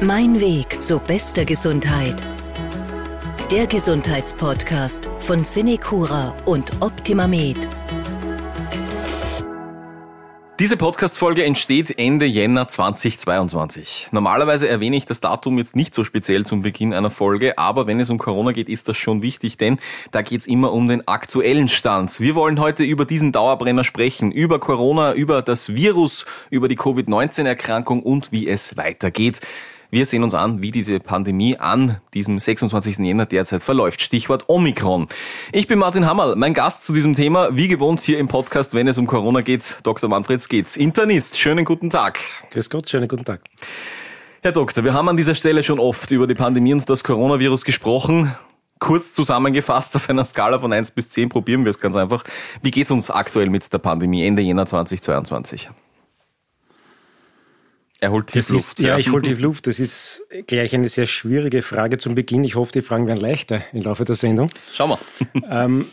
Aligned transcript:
Mein 0.00 0.40
Weg 0.40 0.80
zu 0.80 1.00
bester 1.00 1.44
Gesundheit. 1.44 2.22
Der 3.50 3.66
Gesundheitspodcast 3.66 5.10
von 5.18 5.42
Cinecura 5.42 6.36
und 6.44 6.70
OptimaMed. 6.80 7.68
Diese 10.60 10.76
Podcast-Folge 10.76 11.44
entsteht 11.44 11.98
Ende 11.98 12.26
Jänner 12.26 12.68
2022. 12.68 14.08
Normalerweise 14.12 14.68
erwähne 14.68 14.96
ich 14.96 15.04
das 15.04 15.20
Datum 15.20 15.58
jetzt 15.58 15.74
nicht 15.74 15.92
so 15.92 16.04
speziell 16.04 16.46
zum 16.46 16.62
Beginn 16.62 16.94
einer 16.94 17.10
Folge, 17.10 17.58
aber 17.58 17.88
wenn 17.88 17.98
es 17.98 18.08
um 18.08 18.18
Corona 18.18 18.52
geht, 18.52 18.68
ist 18.68 18.86
das 18.86 18.96
schon 18.96 19.20
wichtig, 19.20 19.56
denn 19.56 19.80
da 20.12 20.22
geht 20.22 20.42
es 20.42 20.46
immer 20.46 20.72
um 20.72 20.86
den 20.86 21.08
aktuellen 21.08 21.66
Stand. 21.66 22.20
Wir 22.20 22.36
wollen 22.36 22.60
heute 22.60 22.84
über 22.84 23.04
diesen 23.04 23.32
Dauerbrenner 23.32 23.82
sprechen, 23.82 24.30
über 24.30 24.60
Corona, 24.60 25.14
über 25.14 25.42
das 25.42 25.74
Virus, 25.74 26.24
über 26.50 26.68
die 26.68 26.76
Covid-19-Erkrankung 26.76 28.04
und 28.04 28.30
wie 28.30 28.48
es 28.48 28.76
weitergeht. 28.76 29.40
Wir 29.90 30.04
sehen 30.04 30.22
uns 30.22 30.34
an, 30.34 30.60
wie 30.60 30.70
diese 30.70 31.00
Pandemie 31.00 31.56
an 31.56 32.02
diesem 32.12 32.38
26. 32.38 32.98
Jänner 32.98 33.24
derzeit 33.24 33.62
verläuft. 33.62 34.02
Stichwort 34.02 34.44
Omikron. 34.46 35.08
Ich 35.50 35.66
bin 35.66 35.78
Martin 35.78 36.04
Hammerl, 36.04 36.36
mein 36.36 36.52
Gast 36.52 36.82
zu 36.82 36.92
diesem 36.92 37.14
Thema, 37.14 37.56
wie 37.56 37.68
gewohnt 37.68 38.02
hier 38.02 38.18
im 38.18 38.28
Podcast, 38.28 38.74
wenn 38.74 38.86
es 38.86 38.98
um 38.98 39.06
Corona 39.06 39.40
geht, 39.40 39.78
Dr. 39.84 40.10
Manfred 40.10 40.42
Skitz, 40.42 40.76
Internist. 40.76 41.38
Schönen 41.38 41.64
guten 41.64 41.88
Tag. 41.88 42.18
Grüß 42.50 42.68
Gott, 42.68 42.90
schönen 42.90 43.08
guten 43.08 43.24
Tag. 43.24 43.40
Herr 44.42 44.52
Doktor, 44.52 44.84
wir 44.84 44.92
haben 44.92 45.08
an 45.08 45.16
dieser 45.16 45.34
Stelle 45.34 45.62
schon 45.62 45.80
oft 45.80 46.10
über 46.10 46.26
die 46.26 46.34
Pandemie 46.34 46.74
und 46.74 46.90
das 46.90 47.02
Coronavirus 47.02 47.64
gesprochen. 47.64 48.34
Kurz 48.80 49.14
zusammengefasst 49.14 49.96
auf 49.96 50.10
einer 50.10 50.26
Skala 50.26 50.58
von 50.58 50.70
1 50.70 50.90
bis 50.90 51.08
10 51.08 51.30
probieren 51.30 51.64
wir 51.64 51.70
es 51.70 51.80
ganz 51.80 51.96
einfach. 51.96 52.24
Wie 52.60 52.70
geht 52.70 52.84
es 52.84 52.90
uns 52.90 53.10
aktuell 53.10 53.48
mit 53.48 53.72
der 53.72 53.78
Pandemie 53.78 54.26
Ende 54.26 54.42
Jänner 54.42 54.66
2022? 54.66 55.70
Er 58.00 58.12
holt 58.12 58.28
tief 58.28 58.48
Luft. 58.50 58.78
ja, 58.78 58.96
ich 58.96 59.10
hole 59.10 59.22
tief 59.22 59.40
Luft. 59.40 59.66
Das 59.66 59.80
ist 59.80 60.22
gleich 60.46 60.74
eine 60.74 60.88
sehr 60.88 61.06
schwierige 61.06 61.62
Frage 61.62 61.98
zum 61.98 62.14
Beginn. 62.14 62.44
Ich 62.44 62.54
hoffe, 62.54 62.72
die 62.72 62.82
Fragen 62.82 63.06
werden 63.06 63.20
leichter 63.20 63.62
im 63.72 63.82
Laufe 63.82 64.04
der 64.04 64.14
Sendung. 64.14 64.50
Schauen 64.72 64.90
wir. 64.90 65.42
ähm, 65.50 65.86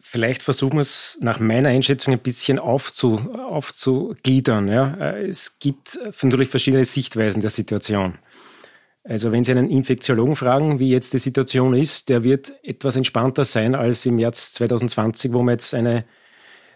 vielleicht 0.00 0.42
versuchen 0.42 0.76
wir 0.76 0.82
es 0.82 1.18
nach 1.20 1.40
meiner 1.40 1.70
Einschätzung 1.70 2.14
ein 2.14 2.20
bisschen 2.20 2.60
aufzu, 2.60 3.18
aufzugliedern. 3.34 4.68
Ja. 4.68 4.94
Äh, 4.94 5.26
es 5.26 5.58
gibt 5.58 5.98
natürlich 6.22 6.48
verschiedene 6.50 6.84
Sichtweisen 6.84 7.40
der 7.40 7.50
Situation. 7.50 8.18
Also 9.02 9.32
wenn 9.32 9.44
Sie 9.44 9.50
einen 9.50 9.70
Infektiologen 9.70 10.36
fragen, 10.36 10.78
wie 10.78 10.90
jetzt 10.90 11.14
die 11.14 11.18
Situation 11.18 11.74
ist, 11.74 12.10
der 12.10 12.22
wird 12.22 12.52
etwas 12.62 12.96
entspannter 12.96 13.44
sein 13.44 13.74
als 13.74 14.06
im 14.06 14.16
März 14.16 14.52
2020, 14.52 15.32
wo 15.32 15.42
wir 15.42 15.52
jetzt 15.52 15.74
eine 15.74 16.04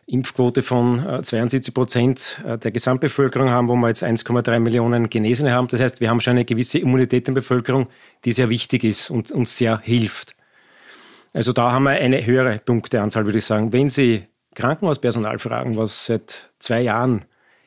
Impfquote 0.07 0.63
von 0.63 1.23
72 1.23 1.69
äh, 1.69 1.73
Prozent 1.73 2.41
äh, 2.47 2.59
der 2.59 2.71
Gesamtbevölkerung 2.71 3.51
haben, 3.51 3.69
wo 3.69 3.77
wir 3.77 3.89
jetzt 3.89 4.05
1,3 4.05 4.59
Millionen 4.59 5.09
Genesene 5.09 5.53
haben. 5.53 5.69
Das 5.69 5.81
heißt, 5.81 6.01
wir 6.01 6.11
haben 6.11 6.21
schon 6.21 6.33
eine 6.33 6.45
gewisse 6.45 6.79
Immunität 6.79 7.29
in 7.29 7.35
der 7.35 7.41
Bevölkerung, 7.41 7.89
die 8.25 8.33
sehr 8.33 8.51
wichtig 8.51 8.85
ist 8.85 9.11
und 9.11 9.31
uns 9.31 9.57
sehr 9.57 9.79
hilft. 9.79 10.37
Also 11.33 11.53
da 11.53 11.73
haben 11.73 11.85
wir 11.85 11.93
eine 11.93 12.25
höhere 12.25 12.59
Punkteanzahl, 12.59 13.25
würde 13.25 13.39
ich 13.39 13.45
sagen. 13.45 13.73
Wenn 13.73 13.89
Sie 13.89 14.25
Krankenhauspersonal 14.55 15.39
fragen, 15.39 15.77
was 15.77 16.07
seit 16.07 16.51
zwei 16.59 16.83
Jahren 16.83 17.25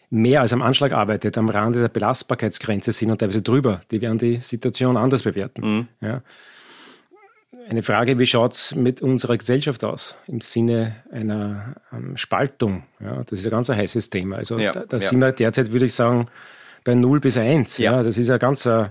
mehr 0.09 0.41
als 0.41 0.53
am 0.53 0.61
Anschlag 0.61 0.93
arbeitet, 0.93 1.37
am 1.37 1.49
Rande 1.49 1.79
der 1.79 1.89
Belastbarkeitsgrenze 1.89 2.93
sind 2.93 3.11
und 3.11 3.17
teilweise 3.17 3.41
drüber, 3.41 3.81
die 3.91 3.99
werden 3.99 4.19
die 4.19 4.37
Situation 4.37 4.95
anders 4.95 5.23
bewerten. 5.23 5.61
Mhm. 5.61 5.87
Ja 5.99 6.21
eine 7.69 7.83
Frage, 7.83 8.19
wie 8.19 8.25
schaut 8.25 8.53
es 8.53 8.75
mit 8.75 9.01
unserer 9.01 9.37
Gesellschaft 9.37 9.83
aus 9.83 10.15
im 10.27 10.41
Sinne 10.41 10.95
einer 11.11 11.75
um, 11.91 12.17
Spaltung? 12.17 12.83
Ja, 12.99 13.23
das 13.23 13.39
ist 13.39 13.45
ein 13.45 13.51
ganz 13.51 13.69
ein 13.69 13.77
heißes 13.77 14.09
Thema. 14.09 14.37
Also 14.37 14.57
ja, 14.57 14.71
da, 14.71 14.85
da 14.85 14.97
ja. 14.97 15.07
sind 15.07 15.19
wir 15.19 15.31
derzeit, 15.31 15.71
würde 15.71 15.85
ich 15.85 15.93
sagen, 15.93 16.27
bei 16.83 16.95
0 16.95 17.19
bis 17.19 17.37
1. 17.37 17.77
Ja. 17.79 18.03
das 18.03 18.17
ist 18.17 18.29
ein 18.29 18.39
ganz 18.39 18.65
äh, 18.65 18.89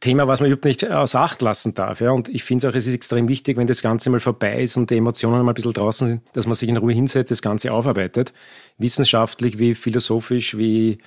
Thema, 0.00 0.28
was 0.28 0.40
man 0.40 0.50
überhaupt 0.50 0.64
nicht 0.64 0.88
außer 0.88 1.20
Acht 1.20 1.42
lassen 1.42 1.74
darf. 1.74 2.00
Ja. 2.00 2.10
Und 2.12 2.28
ich 2.28 2.44
finde 2.44 2.68
auch, 2.68 2.74
es 2.74 2.86
ist 2.86 2.94
extrem 2.94 3.28
wichtig, 3.28 3.56
wenn 3.56 3.66
das 3.66 3.82
Ganze 3.82 4.10
mal 4.10 4.20
vorbei 4.20 4.62
ist 4.62 4.76
und 4.76 4.90
die 4.90 4.96
Emotionen 4.96 5.42
mal 5.42 5.50
ein 5.50 5.54
bisschen 5.54 5.72
draußen 5.72 6.08
sind, 6.08 6.22
dass 6.34 6.46
man 6.46 6.54
sich 6.54 6.68
in 6.68 6.76
Ruhe 6.76 6.92
hinsetzt, 6.92 7.30
das 7.30 7.42
Ganze 7.42 7.72
aufarbeitet, 7.72 8.32
wissenschaftlich 8.78 9.58
wie 9.58 9.74
philosophisch, 9.74 10.56
wie, 10.56 10.98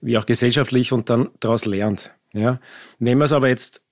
wie 0.00 0.18
auch 0.18 0.26
gesellschaftlich 0.26 0.92
und 0.92 1.08
dann 1.08 1.30
daraus 1.40 1.64
lernt. 1.64 2.10
Ja. 2.32 2.58
Wenn 2.98 3.18
man 3.18 3.26
es 3.26 3.32
aber 3.32 3.48
jetzt 3.48 3.83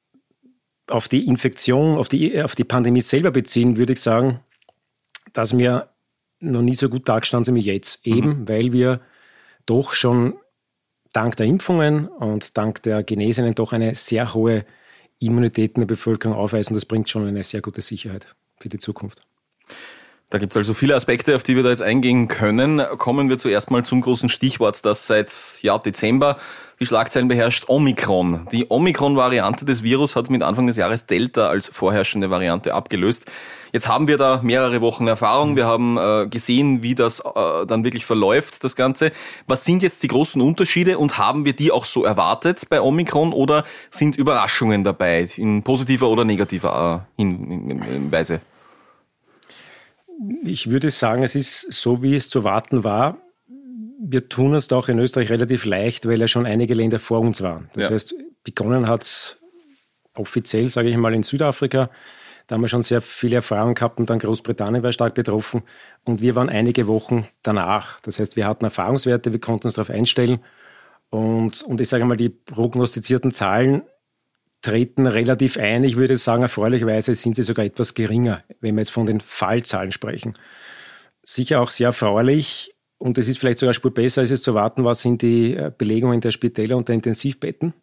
auf 0.88 1.08
die 1.08 1.26
Infektion, 1.26 1.96
auf 1.96 2.08
die, 2.08 2.42
auf 2.42 2.54
die 2.54 2.64
Pandemie 2.64 3.00
selber 3.00 3.30
beziehen, 3.30 3.76
würde 3.76 3.94
ich 3.94 4.00
sagen, 4.00 4.40
dass 5.32 5.56
wir 5.56 5.88
noch 6.40 6.62
nie 6.62 6.74
so 6.74 6.88
gut 6.88 7.08
dargestanden 7.08 7.44
sind 7.44 7.54
wie 7.54 7.72
jetzt. 7.72 8.04
Mhm. 8.06 8.12
Eben, 8.12 8.28
mhm. 8.28 8.48
weil 8.48 8.72
wir 8.72 9.00
doch 9.66 9.92
schon 9.92 10.34
dank 11.12 11.36
der 11.36 11.46
Impfungen 11.46 12.08
und 12.08 12.56
dank 12.56 12.82
der 12.82 13.02
Genesenen 13.02 13.54
doch 13.54 13.72
eine 13.72 13.94
sehr 13.94 14.34
hohe 14.34 14.64
Immunität 15.20 15.76
in 15.76 15.82
der 15.82 15.86
Bevölkerung 15.86 16.36
aufweisen. 16.36 16.74
Das 16.74 16.84
bringt 16.84 17.08
schon 17.08 17.26
eine 17.26 17.44
sehr 17.44 17.60
gute 17.60 17.80
Sicherheit 17.80 18.26
für 18.58 18.68
die 18.68 18.78
Zukunft. 18.78 19.20
Da 20.30 20.38
gibt 20.38 20.54
es 20.54 20.56
also 20.56 20.72
viele 20.72 20.94
Aspekte, 20.94 21.36
auf 21.36 21.42
die 21.42 21.56
wir 21.56 21.62
da 21.62 21.68
jetzt 21.68 21.82
eingehen 21.82 22.26
können. 22.26 22.80
Kommen 22.96 23.28
wir 23.28 23.36
zuerst 23.36 23.70
mal 23.70 23.84
zum 23.84 24.00
großen 24.00 24.30
Stichwort, 24.30 24.82
das 24.84 25.06
seit 25.06 25.58
ja, 25.60 25.76
Dezember 25.76 26.38
die 26.82 26.86
Schlagzeilen 26.86 27.28
beherrscht, 27.28 27.64
Omikron. 27.68 28.48
Die 28.50 28.66
Omikron-Variante 28.68 29.64
des 29.64 29.82
Virus 29.82 30.16
hat 30.16 30.28
mit 30.30 30.42
Anfang 30.42 30.66
des 30.66 30.76
Jahres 30.76 31.06
Delta 31.06 31.48
als 31.48 31.68
vorherrschende 31.68 32.28
Variante 32.28 32.74
abgelöst. 32.74 33.30
Jetzt 33.72 33.88
haben 33.88 34.08
wir 34.08 34.18
da 34.18 34.40
mehrere 34.42 34.80
Wochen 34.80 35.06
Erfahrung. 35.06 35.54
Wir 35.54 35.64
haben 35.64 35.96
äh, 35.96 36.26
gesehen, 36.28 36.82
wie 36.82 36.94
das 36.94 37.20
äh, 37.20 37.66
dann 37.66 37.84
wirklich 37.84 38.04
verläuft, 38.04 38.64
das 38.64 38.74
Ganze. 38.74 39.12
Was 39.46 39.64
sind 39.64 39.82
jetzt 39.82 40.02
die 40.02 40.08
großen 40.08 40.42
Unterschiede 40.42 40.98
und 40.98 41.18
haben 41.18 41.44
wir 41.44 41.54
die 41.54 41.70
auch 41.70 41.84
so 41.84 42.04
erwartet 42.04 42.68
bei 42.68 42.82
Omikron 42.82 43.32
oder 43.32 43.64
sind 43.90 44.16
Überraschungen 44.16 44.82
dabei 44.82 45.26
in 45.36 45.62
positiver 45.62 46.08
oder 46.08 46.24
negativer 46.24 47.06
äh, 47.16 47.24
Weise? 48.10 48.40
Ich 50.44 50.68
würde 50.68 50.90
sagen, 50.90 51.22
es 51.22 51.34
ist 51.36 51.72
so, 51.72 52.02
wie 52.02 52.16
es 52.16 52.28
zu 52.28 52.44
warten 52.44 52.84
war. 52.84 53.18
Wir 54.12 54.28
tun 54.28 54.52
es 54.52 54.68
doch 54.68 54.90
in 54.90 54.98
Österreich 54.98 55.30
relativ 55.30 55.64
leicht, 55.64 56.06
weil 56.06 56.20
ja 56.20 56.28
schon 56.28 56.44
einige 56.44 56.74
Länder 56.74 56.98
vor 56.98 57.20
uns 57.20 57.40
waren. 57.40 57.70
Das 57.72 57.84
ja. 57.84 57.90
heißt, 57.92 58.14
begonnen 58.44 58.86
hat 58.86 59.04
es 59.04 59.38
offiziell, 60.12 60.68
sage 60.68 60.90
ich 60.90 60.98
mal, 60.98 61.14
in 61.14 61.22
Südafrika. 61.22 61.88
Da 62.46 62.54
haben 62.54 62.60
wir 62.60 62.68
schon 62.68 62.82
sehr 62.82 63.00
viele 63.00 63.36
Erfahrungen 63.36 63.74
gehabt 63.74 63.98
und 63.98 64.10
dann 64.10 64.18
Großbritannien 64.18 64.82
war 64.82 64.92
stark 64.92 65.14
betroffen. 65.14 65.62
Und 66.04 66.20
wir 66.20 66.34
waren 66.34 66.50
einige 66.50 66.86
Wochen 66.88 67.26
danach. 67.42 68.00
Das 68.00 68.18
heißt, 68.18 68.36
wir 68.36 68.46
hatten 68.46 68.66
Erfahrungswerte, 68.66 69.32
wir 69.32 69.40
konnten 69.40 69.68
uns 69.68 69.76
darauf 69.76 69.88
einstellen. 69.88 70.40
Und, 71.08 71.62
und 71.62 71.80
ich 71.80 71.88
sage 71.88 72.04
mal, 72.04 72.18
die 72.18 72.28
prognostizierten 72.28 73.32
Zahlen 73.32 73.80
treten 74.60 75.06
relativ 75.06 75.56
ein. 75.56 75.84
Ich 75.84 75.96
würde 75.96 76.18
sagen, 76.18 76.42
erfreulicherweise 76.42 77.14
sind 77.14 77.34
sie 77.34 77.44
sogar 77.44 77.64
etwas 77.64 77.94
geringer, 77.94 78.44
wenn 78.60 78.74
wir 78.74 78.82
jetzt 78.82 78.92
von 78.92 79.06
den 79.06 79.22
Fallzahlen 79.22 79.90
sprechen. 79.90 80.34
Sicher 81.22 81.62
auch 81.62 81.70
sehr 81.70 81.86
erfreulich 81.86 82.74
und 83.02 83.18
es 83.18 83.26
ist 83.26 83.40
vielleicht 83.40 83.58
sogar 83.58 83.74
spur 83.74 83.92
besser, 83.92 84.20
als 84.20 84.30
es 84.30 84.42
zu 84.42 84.54
warten 84.54 84.84
war, 84.84 84.94
sind 84.94 85.22
die 85.22 85.56
äh, 85.56 85.72
Belegungen 85.76 86.20
der 86.20 86.30
Spitäler 86.30 86.76
und 86.76 86.86
der 86.86 86.94
Intensivbetten. 86.94 87.74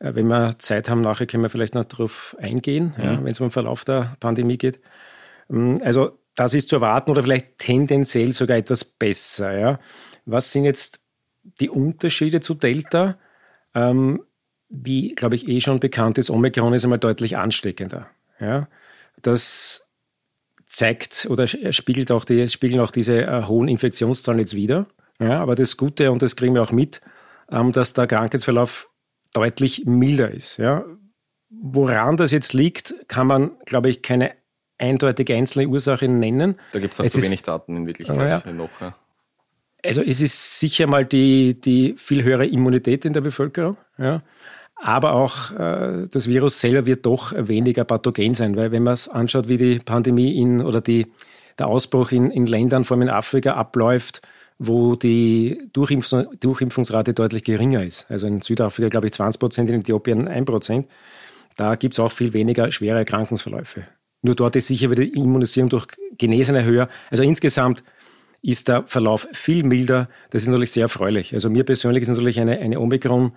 Äh, 0.00 0.16
wenn 0.16 0.26
wir 0.26 0.58
Zeit 0.58 0.90
haben, 0.90 1.00
nachher 1.00 1.28
können 1.28 1.44
wir 1.44 1.48
vielleicht 1.48 1.76
noch 1.76 1.84
darauf 1.84 2.36
eingehen, 2.40 2.92
mhm. 2.98 3.04
ja, 3.04 3.22
wenn 3.22 3.30
es 3.30 3.38
um 3.38 3.46
den 3.46 3.52
Verlauf 3.52 3.84
der 3.84 4.16
Pandemie 4.18 4.58
geht. 4.58 4.80
Ähm, 5.48 5.80
also 5.84 6.18
das 6.34 6.54
ist 6.54 6.70
zu 6.70 6.76
erwarten 6.76 7.12
oder 7.12 7.22
vielleicht 7.22 7.58
tendenziell 7.58 8.32
sogar 8.32 8.56
etwas 8.56 8.84
besser. 8.84 9.56
Ja. 9.56 9.78
Was 10.24 10.50
sind 10.50 10.64
jetzt 10.64 11.00
die 11.60 11.70
Unterschiede 11.70 12.40
zu 12.40 12.54
Delta? 12.54 13.16
Ähm, 13.76 14.24
wie, 14.68 15.12
glaube 15.12 15.36
ich, 15.36 15.46
eh 15.46 15.60
schon 15.60 15.78
bekannt 15.78 16.18
ist, 16.18 16.30
Omikron 16.30 16.74
ist 16.74 16.82
einmal 16.82 16.98
deutlich 16.98 17.36
ansteckender. 17.36 18.08
Ja? 18.40 18.66
Das 19.22 19.88
zeigt 20.70 21.26
oder 21.28 21.46
spiegelt 21.46 22.10
auch, 22.12 22.24
die, 22.24 22.46
spiegeln 22.48 22.80
auch 22.80 22.92
diese 22.92 23.22
äh, 23.22 23.42
hohen 23.44 23.68
Infektionszahlen 23.68 24.38
jetzt 24.38 24.54
wieder. 24.54 24.86
Ja? 25.18 25.40
Aber 25.40 25.56
das 25.56 25.76
Gute, 25.76 26.12
und 26.12 26.22
das 26.22 26.36
kriegen 26.36 26.54
wir 26.54 26.62
auch 26.62 26.72
mit, 26.72 27.00
ähm, 27.50 27.72
dass 27.72 27.92
der 27.92 28.06
Krankheitsverlauf 28.06 28.88
deutlich 29.32 29.84
milder 29.84 30.30
ist. 30.30 30.58
Ja? 30.58 30.84
Woran 31.50 32.16
das 32.16 32.30
jetzt 32.30 32.52
liegt, 32.52 32.94
kann 33.08 33.26
man, 33.26 33.50
glaube 33.66 33.90
ich, 33.90 34.00
keine 34.00 34.32
eindeutige 34.78 35.34
einzelne 35.34 35.66
Ursache 35.66 36.08
nennen. 36.08 36.54
Da 36.72 36.78
gibt 36.78 36.94
es 36.94 37.00
auch 37.00 37.04
es 37.04 37.12
zu 37.12 37.18
ist, 37.18 37.26
wenig 37.26 37.42
Daten 37.42 37.76
in 37.76 37.86
Wirklichkeit 37.86 38.44
ja. 38.46 38.52
noch. 38.52 38.80
Ja. 38.80 38.96
Also 39.84 40.02
es 40.02 40.20
ist 40.20 40.60
sicher 40.60 40.86
mal 40.86 41.04
die, 41.04 41.60
die 41.60 41.94
viel 41.98 42.22
höhere 42.22 42.46
Immunität 42.46 43.04
in 43.04 43.12
der 43.12 43.22
Bevölkerung. 43.22 43.76
Ja 43.98 44.22
aber 44.80 45.12
auch 45.12 45.50
äh, 45.52 46.08
das 46.10 46.26
Virus 46.26 46.60
selber 46.60 46.86
wird 46.86 47.06
doch 47.06 47.32
weniger 47.36 47.84
pathogen 47.84 48.34
sein, 48.34 48.56
weil 48.56 48.72
wenn 48.72 48.82
man 48.82 48.94
es 48.94 49.08
anschaut, 49.08 49.48
wie 49.48 49.56
die 49.56 49.78
Pandemie 49.78 50.40
in 50.40 50.62
oder 50.62 50.80
die, 50.80 51.06
der 51.58 51.66
Ausbruch 51.66 52.12
in, 52.12 52.30
in 52.30 52.46
Ländern, 52.46 52.84
vor 52.84 52.96
allem 52.96 53.02
in 53.02 53.10
Afrika, 53.10 53.54
abläuft, 53.54 54.22
wo 54.58 54.96
die 54.96 55.68
Durchimpf 55.72 56.14
Durchimpfungsrate 56.40 57.14
deutlich 57.14 57.44
geringer 57.44 57.84
ist. 57.84 58.06
Also 58.10 58.26
in 58.26 58.40
Südafrika, 58.40 58.88
glaube 58.88 59.06
ich, 59.06 59.12
20 59.12 59.38
Prozent, 59.38 59.70
in 59.70 59.80
Äthiopien 59.80 60.28
1 60.28 60.46
Prozent. 60.46 60.86
Da 61.56 61.74
gibt 61.74 61.94
es 61.94 62.00
auch 62.00 62.12
viel 62.12 62.32
weniger 62.32 62.72
schwere 62.72 62.98
Erkrankungsverläufe. 62.98 63.84
Nur 64.22 64.34
dort 64.34 64.56
ist 64.56 64.68
sicher 64.68 64.90
wieder 64.90 65.02
die 65.02 65.12
Immunisierung 65.12 65.70
durch 65.70 65.86
Genesene 66.16 66.64
höher. 66.64 66.88
Also 67.10 67.22
insgesamt 67.22 67.82
ist 68.42 68.68
der 68.68 68.84
Verlauf 68.86 69.28
viel 69.32 69.62
milder. 69.62 70.08
Das 70.30 70.42
ist 70.42 70.48
natürlich 70.48 70.72
sehr 70.72 70.84
erfreulich. 70.84 71.34
Also 71.34 71.50
mir 71.50 71.64
persönlich 71.64 72.02
ist 72.02 72.08
natürlich 72.08 72.40
eine, 72.40 72.58
eine 72.58 72.78
Omikron- 72.78 73.32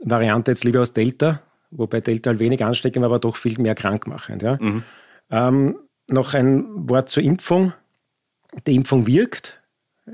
Variante 0.00 0.50
jetzt 0.52 0.64
lieber 0.64 0.80
aus 0.80 0.92
Delta, 0.92 1.42
wobei 1.70 2.00
Delta 2.00 2.30
halt 2.30 2.40
wenig 2.40 2.64
ansteckend 2.64 3.04
aber 3.04 3.18
doch 3.18 3.36
viel 3.36 3.58
mehr 3.58 3.74
krankmachend. 3.74 4.42
Ja. 4.42 4.56
Mhm. 4.60 4.82
Ähm, 5.30 5.78
noch 6.10 6.34
ein 6.34 6.66
Wort 6.88 7.08
zur 7.08 7.22
Impfung. 7.22 7.72
Die 8.66 8.74
Impfung 8.74 9.06
wirkt. 9.06 9.60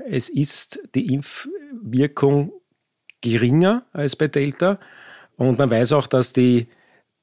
Es 0.07 0.29
ist 0.29 0.79
die 0.93 1.13
Impfwirkung 1.13 2.51
geringer 3.21 3.85
als 3.93 4.15
bei 4.15 4.27
Delta. 4.27 4.79
Und 5.37 5.57
man 5.57 5.69
weiß 5.69 5.93
auch, 5.93 6.07
dass 6.07 6.33
die 6.33 6.67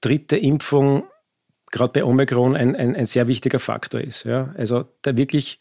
dritte 0.01 0.37
Impfung 0.37 1.05
gerade 1.71 1.93
bei 1.93 2.05
Omikron 2.05 2.57
ein, 2.57 2.77
ein, 2.77 2.95
ein, 2.95 3.05
sehr 3.05 3.27
wichtiger 3.27 3.59
Faktor 3.59 4.01
ist. 4.01 4.25
Ja. 4.25 4.55
Also 4.57 4.85
der 5.05 5.17
wirklich, 5.17 5.61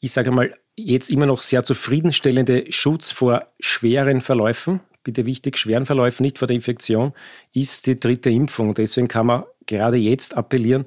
ich 0.00 0.12
sage 0.12 0.30
mal, 0.30 0.54
jetzt 0.74 1.10
immer 1.10 1.26
noch 1.26 1.42
sehr 1.42 1.64
zufriedenstellende 1.64 2.70
Schutz 2.70 3.10
vor 3.10 3.46
schweren 3.60 4.20
Verläufen, 4.20 4.80
bitte 5.08 5.24
wichtig, 5.24 5.56
schweren 5.56 5.86
Verläufen, 5.86 6.22
nicht 6.22 6.38
vor 6.38 6.46
der 6.46 6.54
Infektion, 6.54 7.14
ist 7.54 7.86
die 7.86 7.98
dritte 7.98 8.28
Impfung. 8.28 8.74
Deswegen 8.74 9.08
kann 9.08 9.24
man 9.24 9.44
gerade 9.64 9.96
jetzt 9.96 10.36
appellieren, 10.36 10.84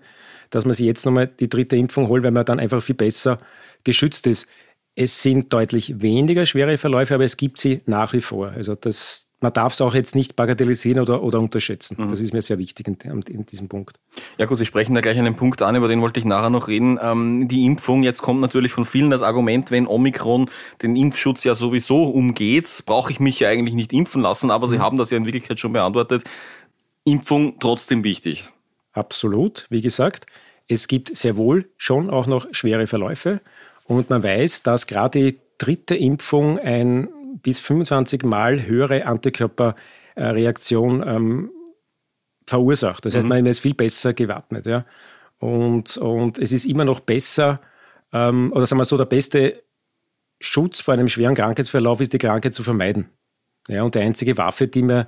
dass 0.51 0.63
man 0.63 0.75
sich 0.75 0.85
jetzt 0.85 1.07
nochmal 1.07 1.25
die 1.25 1.49
dritte 1.49 1.75
Impfung 1.75 2.07
holt, 2.07 2.21
weil 2.23 2.29
man 2.29 2.45
dann 2.45 2.59
einfach 2.59 2.83
viel 2.83 2.93
besser 2.93 3.39
geschützt 3.83 4.27
ist. 4.27 4.45
Es 4.93 5.23
sind 5.23 5.51
deutlich 5.51 6.01
weniger 6.03 6.45
schwere 6.45 6.77
Verläufe, 6.77 7.15
aber 7.15 7.23
es 7.23 7.35
gibt 7.35 7.57
sie 7.57 7.81
nach 7.87 8.13
wie 8.13 8.21
vor. 8.21 8.49
Also 8.49 8.75
das, 8.75 9.27
man 9.41 9.51
darf 9.51 9.73
es 9.73 9.81
auch 9.81 9.95
jetzt 9.95 10.15
nicht 10.15 10.35
bagatellisieren 10.35 11.01
oder, 11.01 11.23
oder 11.23 11.39
unterschätzen. 11.39 11.97
Mhm. 11.99 12.09
Das 12.09 12.19
ist 12.19 12.31
mir 12.31 12.41
sehr 12.41 12.59
wichtig 12.59 12.87
in, 12.87 12.97
in, 13.27 13.45
diesem 13.45 13.67
Punkt. 13.67 13.99
Ja 14.37 14.45
gut, 14.45 14.57
Sie 14.57 14.65
sprechen 14.65 14.93
da 14.93 15.01
gleich 15.01 15.17
einen 15.17 15.35
Punkt 15.35 15.61
an, 15.63 15.75
über 15.75 15.87
den 15.87 15.99
wollte 16.01 16.19
ich 16.19 16.25
nachher 16.25 16.51
noch 16.51 16.67
reden. 16.67 16.99
Ähm, 17.01 17.47
die 17.47 17.65
Impfung, 17.65 18.03
jetzt 18.03 18.21
kommt 18.21 18.41
natürlich 18.41 18.71
von 18.71 18.85
vielen 18.85 19.09
das 19.09 19.23
Argument, 19.23 19.71
wenn 19.71 19.87
Omikron 19.87 20.49
den 20.83 20.95
Impfschutz 20.95 21.43
ja 21.43 21.55
sowieso 21.55 22.03
umgeht, 22.03 22.83
brauche 22.85 23.11
ich 23.11 23.19
mich 23.19 23.39
ja 23.39 23.49
eigentlich 23.49 23.75
nicht 23.75 23.93
impfen 23.93 24.21
lassen, 24.21 24.51
aber 24.51 24.67
Sie 24.67 24.77
mhm. 24.77 24.83
haben 24.83 24.97
das 24.97 25.09
ja 25.09 25.17
in 25.17 25.25
Wirklichkeit 25.25 25.59
schon 25.59 25.73
beantwortet. 25.73 26.23
Impfung 27.03 27.59
trotzdem 27.59 28.03
wichtig. 28.03 28.47
Absolut, 28.93 29.65
wie 29.69 29.81
gesagt. 29.81 30.27
Es 30.67 30.87
gibt 30.87 31.17
sehr 31.17 31.35
wohl 31.35 31.67
schon 31.77 32.11
auch 32.11 32.27
noch 32.27 32.47
schwere 32.51 32.85
Verläufe 32.85 33.41
und 33.85 34.09
man 34.11 34.21
weiß, 34.21 34.61
dass 34.61 34.85
gerade 34.85 35.19
die 35.19 35.39
dritte 35.57 35.95
Impfung 35.95 36.59
ein 36.59 37.09
bis 37.41 37.59
25 37.59 38.23
Mal 38.23 38.65
höhere 38.65 39.05
Antikörperreaktion 39.05 41.03
ähm, 41.07 41.51
verursacht. 42.45 43.05
Das 43.05 43.15
heißt, 43.15 43.25
mhm. 43.25 43.29
man 43.29 43.45
ist 43.45 43.59
viel 43.59 43.73
besser 43.73 44.13
gewappnet. 44.13 44.65
Ja? 44.65 44.85
Und, 45.39 45.97
und 45.97 46.37
es 46.39 46.51
ist 46.51 46.65
immer 46.65 46.85
noch 46.85 46.99
besser, 46.99 47.61
ähm, 48.13 48.51
oder 48.53 48.65
sagen 48.65 48.79
wir 48.79 48.85
so, 48.85 48.97
der 48.97 49.05
beste 49.05 49.63
Schutz 50.39 50.81
vor 50.81 50.93
einem 50.93 51.07
schweren 51.07 51.35
Krankheitsverlauf 51.35 52.01
ist, 52.01 52.13
die 52.13 52.17
Krankheit 52.17 52.53
zu 52.53 52.63
vermeiden. 52.63 53.09
Ja, 53.67 53.83
und 53.83 53.95
die 53.95 53.99
einzige 53.99 54.37
Waffe, 54.37 54.67
die 54.67 54.83
wir 54.83 55.07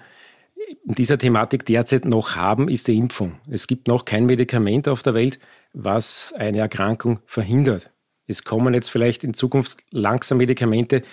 in 0.86 0.96
dieser 0.96 1.18
Thematik 1.18 1.66
derzeit 1.66 2.06
noch 2.06 2.36
haben, 2.36 2.70
ist 2.70 2.88
die 2.88 2.98
Impfung. 2.98 3.40
Es 3.50 3.68
gibt 3.68 3.88
noch 3.88 4.06
kein 4.06 4.26
Medikament 4.26 4.88
auf 4.88 5.02
der 5.02 5.14
Welt, 5.14 5.40
was 5.74 6.34
eine 6.38 6.60
Erkrankung 6.60 7.20
verhindert. 7.26 7.92
Es 8.28 8.44
kommen 8.44 8.74
jetzt 8.74 8.90
vielleicht 8.90 9.24
in 9.24 9.34
Zukunft 9.34 9.84
langsam 9.90 10.38
Medikamente, 10.38 11.04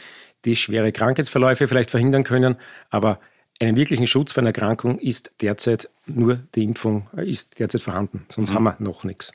die 0.44 0.56
schwere 0.56 0.92
Krankheitsverläufe 0.92 1.68
vielleicht 1.68 1.90
verhindern 1.90 2.24
können. 2.24 2.56
Aber 2.90 3.20
einen 3.60 3.76
wirklichen 3.76 4.06
Schutz 4.06 4.32
vor 4.32 4.42
einer 4.42 4.48
Erkrankung 4.48 4.98
ist 4.98 5.32
derzeit 5.40 5.88
nur 6.06 6.40
die 6.54 6.64
Impfung, 6.64 7.08
äh, 7.16 7.28
ist 7.28 7.58
derzeit 7.58 7.82
vorhanden. 7.82 8.24
Sonst 8.28 8.50
mhm. 8.50 8.54
haben 8.54 8.64
wir 8.64 8.76
noch 8.78 9.04
nichts. 9.04 9.32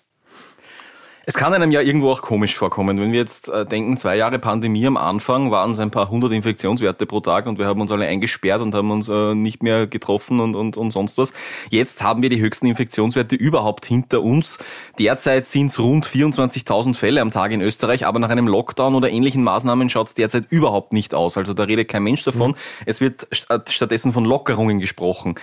Es 1.27 1.35
kann 1.35 1.53
einem 1.55 1.71
ja 1.71 1.81
irgendwo 1.81 2.11
auch 2.11 2.21
komisch 2.21 2.55
vorkommen, 2.55 2.99
wenn 2.99 3.11
wir 3.11 3.19
jetzt 3.19 3.49
äh, 3.49 3.65
denken, 3.65 3.97
zwei 3.97 4.15
Jahre 4.15 4.37
Pandemie 4.37 4.85
am 4.85 4.95
Anfang 4.95 5.49
waren 5.49 5.71
es 5.71 5.79
ein 5.79 5.89
paar 5.89 6.09
hundert 6.09 6.31
Infektionswerte 6.31 7.07
pro 7.07 7.19
Tag 7.19 7.47
und 7.47 7.57
wir 7.57 7.65
haben 7.65 7.81
uns 7.81 7.91
alle 7.91 8.05
eingesperrt 8.05 8.61
und 8.61 8.75
haben 8.75 8.91
uns 8.91 9.09
äh, 9.09 9.33
nicht 9.33 9.63
mehr 9.63 9.87
getroffen 9.87 10.39
und, 10.39 10.55
und, 10.55 10.77
und 10.77 10.91
sonst 10.91 11.17
was. 11.17 11.33
Jetzt 11.71 12.03
haben 12.03 12.21
wir 12.21 12.29
die 12.29 12.39
höchsten 12.39 12.67
Infektionswerte 12.67 13.35
überhaupt 13.35 13.87
hinter 13.87 14.21
uns. 14.21 14.59
Derzeit 14.99 15.47
sind 15.47 15.67
es 15.67 15.79
rund 15.79 16.05
24.000 16.05 16.93
Fälle 16.95 17.21
am 17.21 17.31
Tag 17.31 17.51
in 17.51 17.61
Österreich, 17.61 18.05
aber 18.05 18.19
nach 18.19 18.29
einem 18.29 18.47
Lockdown 18.47 18.93
oder 18.93 19.09
ähnlichen 19.09 19.43
Maßnahmen 19.43 19.89
schaut 19.89 20.07
es 20.07 20.13
derzeit 20.13 20.45
überhaupt 20.51 20.93
nicht 20.93 21.15
aus. 21.15 21.37
Also 21.37 21.55
da 21.55 21.63
redet 21.63 21.87
kein 21.87 22.03
Mensch 22.03 22.23
davon. 22.23 22.51
Mhm. 22.51 22.55
Es 22.85 23.01
wird 23.01 23.27
stattdessen 23.31 24.13
von 24.13 24.25
Lockerungen 24.25 24.79
gesprochen 24.79 25.35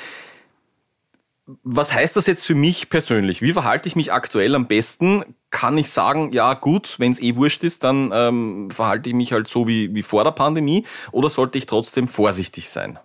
was 1.46 1.92
heißt 1.92 2.16
das 2.16 2.26
jetzt 2.26 2.46
für 2.46 2.54
mich 2.54 2.88
persönlich? 2.88 3.42
Wie 3.42 3.52
verhalte 3.52 3.88
ich 3.88 3.96
mich 3.96 4.12
aktuell 4.12 4.54
am 4.54 4.68
besten? 4.68 5.24
Kann 5.50 5.76
ich 5.76 5.90
sagen, 5.90 6.32
ja 6.32 6.54
gut, 6.54 6.96
wenn 6.98 7.12
es 7.12 7.20
eh 7.20 7.34
wurscht 7.36 7.64
ist, 7.64 7.84
dann 7.84 8.10
ähm, 8.14 8.70
verhalte 8.70 9.10
ich 9.10 9.14
mich 9.14 9.32
halt 9.32 9.48
so 9.48 9.66
wie, 9.66 9.94
wie 9.94 10.02
vor 10.02 10.24
der 10.24 10.30
Pandemie 10.30 10.84
oder 11.10 11.30
sollte 11.30 11.58
ich 11.58 11.66
trotzdem 11.66 12.06
vorsichtig 12.08 12.70
sein? 12.70 12.98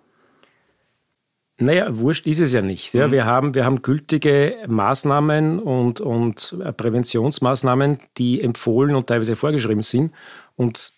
Naja, 1.60 1.88
wurscht 1.98 2.28
ist 2.28 2.40
es 2.40 2.54
ja 2.54 2.62
nicht. 2.62 2.94
Ja. 2.94 3.08
Mhm. 3.08 3.12
Wir, 3.12 3.26
haben, 3.26 3.54
wir 3.56 3.66
haben 3.66 3.82
gültige 3.82 4.58
Maßnahmen 4.68 5.60
und, 5.60 6.00
und 6.00 6.56
Präventionsmaßnahmen, 6.78 7.98
die 8.18 8.42
empfohlen 8.42 8.96
und 8.96 9.08
teilweise 9.08 9.36
vorgeschrieben 9.36 9.82
sind. 9.82 10.14
Und 10.56 10.94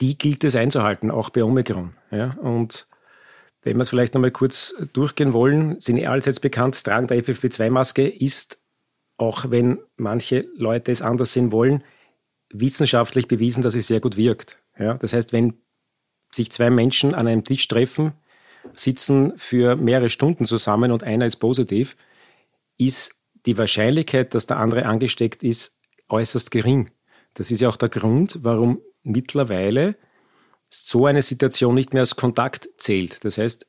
die 0.00 0.16
gilt 0.16 0.42
es 0.44 0.56
einzuhalten, 0.56 1.10
auch 1.10 1.28
bei 1.28 1.44
Omikron. 1.44 1.92
Ja. 2.10 2.34
Und 2.40 2.86
wenn 3.64 3.76
wir 3.76 3.82
es 3.82 3.88
vielleicht 3.88 4.14
nochmal 4.14 4.30
kurz 4.30 4.74
durchgehen 4.92 5.32
wollen, 5.32 5.80
sind 5.80 5.96
eh 5.96 6.06
allseits 6.06 6.38
bekannt, 6.38 6.82
Tragen 6.84 7.06
der 7.06 7.22
FFP2-Maske 7.22 8.06
ist, 8.06 8.60
auch 9.16 9.50
wenn 9.50 9.78
manche 9.96 10.46
Leute 10.56 10.92
es 10.92 11.02
anders 11.02 11.32
sehen 11.32 11.50
wollen, 11.50 11.82
wissenschaftlich 12.50 13.26
bewiesen, 13.26 13.62
dass 13.62 13.74
es 13.74 13.86
sehr 13.86 14.00
gut 14.00 14.16
wirkt. 14.16 14.58
Ja, 14.78 14.94
das 14.94 15.12
heißt, 15.12 15.32
wenn 15.32 15.54
sich 16.30 16.52
zwei 16.52 16.70
Menschen 16.70 17.14
an 17.14 17.26
einem 17.26 17.44
Tisch 17.44 17.66
treffen, 17.66 18.12
sitzen 18.74 19.32
für 19.36 19.76
mehrere 19.76 20.08
Stunden 20.08 20.46
zusammen 20.46 20.92
und 20.92 21.02
einer 21.02 21.26
ist 21.26 21.36
positiv, 21.36 21.96
ist 22.78 23.14
die 23.46 23.56
Wahrscheinlichkeit, 23.56 24.34
dass 24.34 24.46
der 24.46 24.58
andere 24.58 24.86
angesteckt 24.86 25.42
ist, 25.42 25.76
äußerst 26.08 26.50
gering. 26.50 26.90
Das 27.34 27.50
ist 27.50 27.60
ja 27.60 27.68
auch 27.68 27.76
der 27.76 27.88
Grund, 27.88 28.38
warum 28.42 28.80
mittlerweile 29.02 29.96
so 30.82 31.06
eine 31.06 31.22
Situation 31.22 31.74
nicht 31.74 31.92
mehr 31.92 32.02
als 32.02 32.16
Kontakt 32.16 32.68
zählt. 32.78 33.24
Das 33.24 33.38
heißt, 33.38 33.66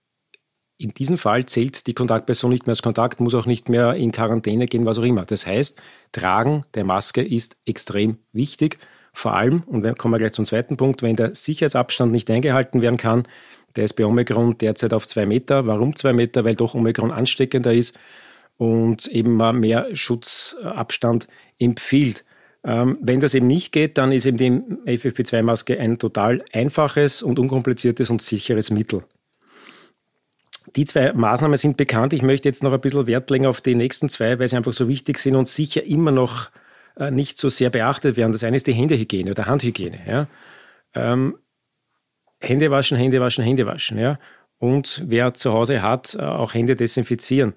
in 0.77 0.89
diesem 0.89 1.17
Fall 1.17 1.45
zählt 1.45 1.87
die 1.87 1.93
Kontaktperson 1.93 2.51
nicht 2.51 2.65
mehr 2.65 2.71
als 2.71 2.81
Kontakt, 2.81 3.21
muss 3.21 3.35
auch 3.35 3.45
nicht 3.45 3.69
mehr 3.69 3.93
in 3.93 4.11
Quarantäne 4.11 4.65
gehen, 4.65 4.85
was 4.85 4.97
auch 4.97 5.03
immer. 5.03 5.25
Das 5.25 5.45
heißt, 5.45 5.81
Tragen 6.11 6.65
der 6.73 6.83
Maske 6.83 7.23
ist 7.23 7.55
extrem 7.65 8.17
wichtig. 8.33 8.79
Vor 9.13 9.33
allem, 9.33 9.63
und 9.67 9.83
dann 9.83 9.97
kommen 9.97 10.13
wir 10.13 10.17
gleich 10.17 10.33
zum 10.33 10.43
zweiten 10.43 10.75
Punkt, 10.75 11.01
wenn 11.01 11.15
der 11.15 11.35
Sicherheitsabstand 11.35 12.11
nicht 12.11 12.29
eingehalten 12.29 12.81
werden 12.81 12.97
kann, 12.97 13.25
der 13.77 13.85
ist 13.85 13.93
bei 13.93 14.05
Omikron 14.05 14.57
derzeit 14.57 14.93
auf 14.93 15.07
zwei 15.07 15.25
Meter. 15.25 15.67
Warum 15.67 15.95
zwei 15.95 16.11
Meter? 16.13 16.43
Weil 16.43 16.55
doch 16.55 16.75
Omikron 16.75 17.11
ansteckender 17.11 17.73
ist 17.73 17.97
und 18.57 19.07
eben 19.07 19.37
mehr 19.59 19.95
Schutzabstand 19.95 21.27
empfiehlt. 21.59 22.25
Ähm, 22.65 22.97
wenn 22.99 23.19
das 23.19 23.35
eben 23.35 23.45
nicht 23.45 23.71
geht, 23.71 23.97
dann 23.99 24.11
ist 24.11 24.25
eben 24.25 24.37
die 24.37 24.97
FFP2-Maske 24.97 25.79
ein 25.79 25.99
total 25.99 26.43
einfaches 26.51 27.21
und 27.21 27.37
unkompliziertes 27.37 28.09
und 28.09 28.23
sicheres 28.23 28.71
Mittel. 28.71 29.03
Die 30.75 30.85
zwei 30.85 31.13
Maßnahmen 31.13 31.57
sind 31.57 31.77
bekannt. 31.77 32.13
Ich 32.13 32.23
möchte 32.23 32.49
jetzt 32.49 32.63
noch 32.63 32.73
ein 32.73 32.81
bisschen 32.81 33.05
Wert 33.05 33.29
legen 33.29 33.45
auf 33.45 33.61
die 33.61 33.75
nächsten 33.75 34.09
zwei, 34.09 34.39
weil 34.39 34.47
sie 34.47 34.57
einfach 34.57 34.73
so 34.73 34.87
wichtig 34.87 35.19
sind 35.19 35.35
und 35.35 35.47
sicher 35.47 35.85
immer 35.85 36.11
noch 36.11 36.49
äh, 36.97 37.11
nicht 37.11 37.37
so 37.37 37.49
sehr 37.49 37.69
beachtet 37.69 38.17
werden. 38.17 38.31
Das 38.31 38.43
eine 38.43 38.55
ist 38.55 38.65
die 38.65 38.73
Händehygiene 38.73 39.29
oder 39.29 39.45
Handhygiene. 39.45 39.99
Ja. 40.07 40.27
Ähm, 40.95 41.37
Hände 42.39 42.71
waschen, 42.71 42.97
Hände 42.97 43.21
waschen, 43.21 43.43
Hände 43.43 43.67
waschen. 43.67 43.99
Ja. 43.99 44.17
Und 44.57 45.03
wer 45.05 45.35
zu 45.35 45.53
Hause 45.53 45.83
hat, 45.83 46.15
äh, 46.15 46.23
auch 46.23 46.55
Hände 46.55 46.75
desinfizieren. 46.75 47.53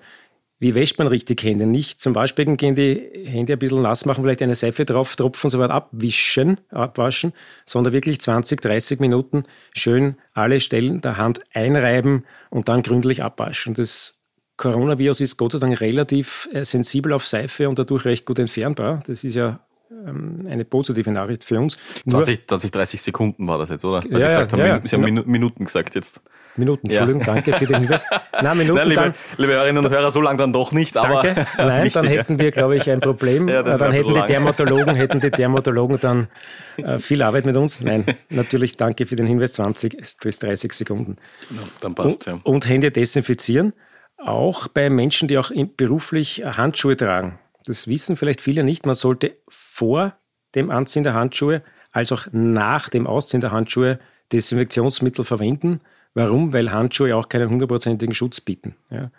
Wie 0.60 0.74
wäscht 0.74 0.98
man 0.98 1.06
richtig 1.06 1.42
Hände? 1.44 1.66
Nicht 1.66 2.00
zum 2.00 2.14
Waschbecken 2.14 2.56
gehen, 2.56 2.74
die 2.74 3.10
Hände 3.24 3.52
ein 3.52 3.58
bisschen 3.58 3.82
nass 3.82 4.04
machen, 4.04 4.24
vielleicht 4.24 4.42
eine 4.42 4.56
Seife 4.56 4.84
drauf 4.84 5.14
tropfen, 5.14 5.50
so 5.50 5.60
weit 5.60 5.70
abwischen, 5.70 6.58
abwaschen, 6.70 7.32
sondern 7.64 7.92
wirklich 7.92 8.20
20, 8.20 8.60
30 8.60 8.98
Minuten 8.98 9.44
schön 9.72 10.16
alle 10.34 10.58
Stellen 10.60 11.00
der 11.00 11.16
Hand 11.16 11.40
einreiben 11.52 12.24
und 12.50 12.68
dann 12.68 12.82
gründlich 12.82 13.22
abwaschen. 13.22 13.74
Das 13.74 14.14
Coronavirus 14.56 15.20
ist 15.20 15.36
Gott 15.36 15.52
sei 15.52 15.58
Dank 15.58 15.80
relativ 15.80 16.48
äh, 16.52 16.64
sensibel 16.64 17.12
auf 17.12 17.24
Seife 17.24 17.68
und 17.68 17.78
dadurch 17.78 18.04
recht 18.04 18.26
gut 18.26 18.40
entfernbar. 18.40 19.04
Das 19.06 19.22
ist 19.22 19.36
ja 19.36 19.60
eine 19.90 20.64
positive 20.64 21.10
Nachricht 21.10 21.44
für 21.44 21.58
uns. 21.58 21.78
20, 22.08 22.46
20, 22.46 22.70
30 22.70 23.02
Sekunden 23.02 23.46
war 23.46 23.58
das 23.58 23.70
jetzt, 23.70 23.84
oder? 23.84 23.98
Also 23.98 24.18
ja, 24.18 24.28
gesagt 24.28 24.52
haben, 24.52 24.60
ja, 24.60 24.80
Sie 24.84 24.96
haben 24.96 25.16
ja. 25.16 25.22
Minuten 25.24 25.64
gesagt 25.64 25.94
jetzt. 25.94 26.20
Minuten, 26.56 26.88
Entschuldigung, 26.88 27.20
ja. 27.20 27.34
danke 27.34 27.52
für 27.52 27.66
den 27.66 27.80
Hinweis. 27.82 28.04
Nein, 28.42 28.58
Minuten 28.58 28.78
Nein, 28.78 28.88
liebe, 28.88 29.00
dann, 29.00 29.14
liebe 29.36 29.52
Hörerinnen 29.52 29.84
und 29.84 29.90
Hörer, 29.90 30.10
so 30.10 30.20
lange 30.20 30.38
dann 30.38 30.52
doch 30.52 30.72
nicht, 30.72 30.96
aber. 30.96 31.22
Danke. 31.22 31.46
Nein, 31.56 31.90
dann 31.92 32.06
hätten 32.06 32.38
wir, 32.38 32.50
glaube 32.50 32.76
ich, 32.76 32.90
ein 32.90 33.00
Problem. 33.00 33.48
Ja, 33.58 33.62
dann 33.62 33.92
hätten 33.92 34.14
die 34.14 34.26
Dermatologen, 34.26 34.94
hätten 34.94 35.20
die 35.20 35.30
Dermatologen 35.30 35.98
dann 36.00 36.28
äh, 36.76 36.98
viel 36.98 37.22
Arbeit 37.22 37.46
mit 37.46 37.56
uns. 37.56 37.80
Nein, 37.80 38.04
natürlich 38.28 38.76
danke 38.76 39.06
für 39.06 39.16
den 39.16 39.26
Hinweis, 39.26 39.52
20 39.54 39.96
bis 40.20 40.38
30 40.40 40.72
Sekunden. 40.72 41.16
Ja, 41.50 41.58
dann 41.80 41.94
passt 41.94 42.26
ja. 42.26 42.40
Und 42.42 42.68
Hände 42.68 42.90
desinfizieren, 42.90 43.72
auch 44.18 44.68
bei 44.68 44.90
Menschen, 44.90 45.28
die 45.28 45.38
auch 45.38 45.50
beruflich 45.76 46.44
Handschuhe 46.44 46.96
tragen. 46.96 47.38
Das 47.64 47.86
wissen 47.86 48.16
vielleicht 48.16 48.40
viele 48.40 48.64
nicht. 48.64 48.86
Man 48.86 48.94
sollte 48.94 49.36
vor 49.78 50.14
dem 50.54 50.70
Anziehen 50.70 51.04
der 51.04 51.14
Handschuhe 51.14 51.62
als 51.92 52.12
auch 52.12 52.26
nach 52.32 52.88
dem 52.88 53.06
Ausziehen 53.06 53.40
der 53.40 53.52
Handschuhe 53.52 53.98
Desinfektionsmittel 54.32 55.24
verwenden 55.24 55.80
Warum? 56.18 56.52
Weil 56.52 56.72
Handschuhe 56.72 57.14
auch 57.14 57.28
keinen 57.28 57.48
hundertprozentigen 57.48 58.14
Schutz 58.14 58.40
bieten. 58.40 58.74
Ja. 58.90 59.10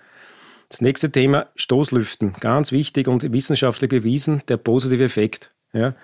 Das 0.68 0.82
nächste 0.82 1.10
Thema, 1.10 1.48
Stoßlüften. 1.56 2.34
Ganz 2.42 2.74
wichtig 2.74 3.08
und 3.08 3.32
wissenschaftlich 3.32 3.90
bewiesen, 3.90 4.44
der 4.50 4.58
positive 4.58 5.04
Effekt. 5.04 5.50
Ja. 5.72 5.96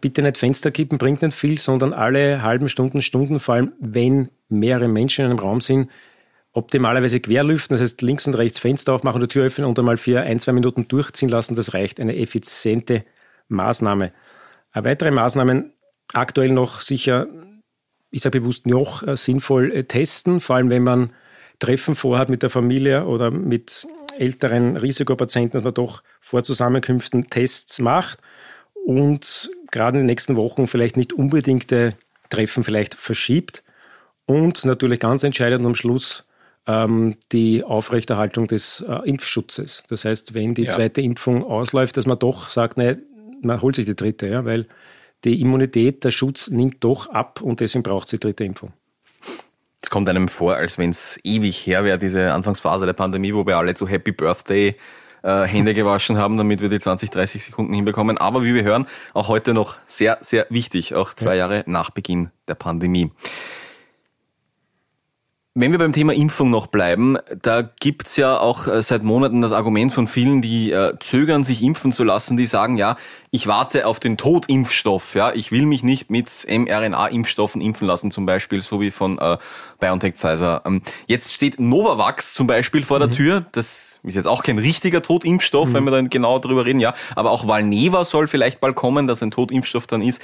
Bitte 0.00 0.22
nicht 0.22 0.38
Fenster 0.38 0.70
kippen, 0.70 0.98
bringt 0.98 1.22
nicht 1.22 1.34
viel, 1.36 1.58
sondern 1.58 1.92
alle 1.92 2.42
halben 2.42 2.68
Stunden, 2.68 3.02
Stunden, 3.02 3.40
vor 3.40 3.56
allem 3.56 3.72
wenn 3.80 4.28
mehrere 4.48 4.86
Menschen 4.86 5.24
in 5.24 5.30
einem 5.30 5.40
Raum 5.40 5.60
sind, 5.60 5.90
optimalerweise 6.52 7.20
querlüften, 7.20 7.74
das 7.74 7.82
heißt 7.82 8.02
links 8.02 8.26
und 8.26 8.34
rechts 8.34 8.58
Fenster 8.58 8.92
aufmachen, 8.92 9.20
die 9.20 9.28
Tür 9.28 9.46
öffnen 9.46 9.66
und 9.66 9.78
einmal 9.78 9.96
für 9.96 10.20
ein, 10.20 10.38
zwei 10.40 10.52
Minuten 10.52 10.88
durchziehen 10.88 11.28
lassen, 11.28 11.54
das 11.54 11.74
reicht. 11.74 12.00
Eine 12.00 12.16
effiziente 12.16 13.04
Maßnahme. 13.48 14.12
Weitere 14.72 15.10
Maßnahmen 15.10 15.72
aktuell 16.12 16.50
noch 16.50 16.80
sicher, 16.80 17.26
ich 18.10 18.22
sage 18.22 18.40
bewusst 18.40 18.66
noch, 18.66 19.06
äh, 19.06 19.16
sinnvoll 19.16 19.72
äh, 19.72 19.84
testen, 19.84 20.40
vor 20.40 20.56
allem 20.56 20.70
wenn 20.70 20.82
man 20.82 21.12
Treffen 21.58 21.94
vorhat 21.94 22.28
mit 22.28 22.42
der 22.42 22.50
Familie 22.50 23.06
oder 23.06 23.30
mit 23.30 23.86
älteren 24.16 24.76
Risikopatienten, 24.76 25.58
dass 25.58 25.64
man 25.64 25.74
doch 25.74 26.02
vor 26.20 26.44
Zusammenkünften 26.44 27.28
Tests 27.30 27.80
macht 27.80 28.20
und 28.86 29.50
gerade 29.70 29.98
in 29.98 30.02
den 30.04 30.06
nächsten 30.06 30.36
Wochen 30.36 30.66
vielleicht 30.66 30.96
nicht 30.96 31.12
unbedingte 31.12 31.94
Treffen 32.30 32.64
vielleicht 32.64 32.94
verschiebt. 32.94 33.62
Und 34.26 34.64
natürlich 34.64 35.00
ganz 35.00 35.22
entscheidend 35.22 35.64
am 35.64 35.74
Schluss 35.74 36.28
ähm, 36.66 37.16
die 37.32 37.64
Aufrechterhaltung 37.64 38.46
des 38.46 38.84
äh, 38.86 39.08
Impfschutzes. 39.08 39.84
Das 39.88 40.04
heißt, 40.04 40.34
wenn 40.34 40.54
die 40.54 40.64
ja. 40.64 40.74
zweite 40.74 41.00
Impfung 41.00 41.42
ausläuft, 41.44 41.96
dass 41.96 42.06
man 42.06 42.18
doch 42.18 42.50
sagt, 42.50 42.76
ne, 42.76 42.98
man 43.42 43.60
holt 43.60 43.76
sich 43.76 43.84
die 43.84 43.96
dritte, 43.96 44.26
ja, 44.26 44.44
weil 44.44 44.66
die 45.24 45.40
Immunität, 45.40 46.04
der 46.04 46.10
Schutz 46.10 46.48
nimmt 46.48 46.84
doch 46.84 47.08
ab 47.08 47.40
und 47.40 47.60
deswegen 47.60 47.82
braucht 47.82 48.04
es 48.04 48.10
die 48.10 48.20
dritte 48.20 48.44
Impfung. 48.44 48.72
Es 49.82 49.90
kommt 49.90 50.08
einem 50.08 50.28
vor, 50.28 50.56
als 50.56 50.78
wenn 50.78 50.90
es 50.90 51.18
ewig 51.24 51.66
her 51.66 51.84
wäre, 51.84 51.98
diese 51.98 52.32
Anfangsphase 52.32 52.86
der 52.86 52.92
Pandemie, 52.92 53.34
wo 53.34 53.46
wir 53.46 53.56
alle 53.56 53.74
zu 53.74 53.88
Happy 53.88 54.12
Birthday 54.12 54.76
äh, 55.22 55.44
Hände 55.44 55.74
gewaschen 55.74 56.16
haben, 56.16 56.36
damit 56.36 56.60
wir 56.60 56.68
die 56.68 56.78
20, 56.78 57.10
30 57.10 57.44
Sekunden 57.44 57.72
hinbekommen. 57.72 58.18
Aber 58.18 58.44
wie 58.44 58.54
wir 58.54 58.64
hören, 58.64 58.86
auch 59.14 59.28
heute 59.28 59.54
noch 59.54 59.76
sehr, 59.86 60.18
sehr 60.20 60.46
wichtig, 60.50 60.94
auch 60.94 61.14
zwei 61.14 61.34
ja. 61.34 61.46
Jahre 61.46 61.64
nach 61.66 61.90
Beginn 61.90 62.30
der 62.48 62.54
Pandemie. 62.54 63.10
Wenn 65.54 65.72
wir 65.72 65.78
beim 65.78 65.92
Thema 65.92 66.14
Impfung 66.14 66.50
noch 66.50 66.68
bleiben, 66.68 67.16
da 67.42 67.62
gibt's 67.62 68.16
ja 68.16 68.38
auch 68.38 68.68
äh, 68.68 68.80
seit 68.82 69.02
Monaten 69.02 69.40
das 69.40 69.50
Argument 69.50 69.92
von 69.92 70.06
vielen, 70.06 70.40
die 70.40 70.70
äh, 70.70 70.94
zögern, 71.00 71.42
sich 71.42 71.62
impfen 71.62 71.90
zu 71.90 72.04
lassen, 72.04 72.36
die 72.36 72.46
sagen, 72.46 72.76
ja, 72.76 72.96
ich 73.30 73.48
warte 73.48 73.86
auf 73.86 73.98
den 73.98 74.16
Totimpfstoff, 74.16 75.14
ja, 75.14 75.32
ich 75.32 75.50
will 75.50 75.66
mich 75.66 75.82
nicht 75.82 76.10
mit 76.10 76.28
mRNA-Impfstoffen 76.48 77.60
impfen 77.60 77.88
lassen, 77.88 78.10
zum 78.10 78.24
Beispiel, 78.24 78.62
so 78.62 78.80
wie 78.80 78.92
von 78.92 79.18
äh, 79.18 79.38
BioNTech 79.80 80.14
Pfizer. 80.14 80.62
Ähm, 80.64 80.82
jetzt 81.06 81.32
steht 81.32 81.58
Novavax 81.58 82.34
zum 82.34 82.46
Beispiel 82.46 82.84
vor 82.84 83.00
der 83.00 83.08
mhm. 83.08 83.12
Tür, 83.12 83.46
das 83.50 84.00
ist 84.04 84.14
jetzt 84.14 84.28
auch 84.28 84.44
kein 84.44 84.58
richtiger 84.58 85.02
Totimpfstoff, 85.02 85.70
mhm. 85.70 85.74
wenn 85.74 85.84
wir 85.84 85.90
dann 85.90 86.10
genau 86.10 86.38
darüber 86.38 86.66
reden, 86.66 86.78
ja, 86.78 86.94
aber 87.16 87.32
auch 87.32 87.48
Valneva 87.48 88.04
soll 88.04 88.28
vielleicht 88.28 88.60
bald 88.60 88.76
kommen, 88.76 89.08
dass 89.08 89.22
ein 89.22 89.32
Totimpfstoff 89.32 89.86
dann 89.86 90.02
ist. 90.02 90.22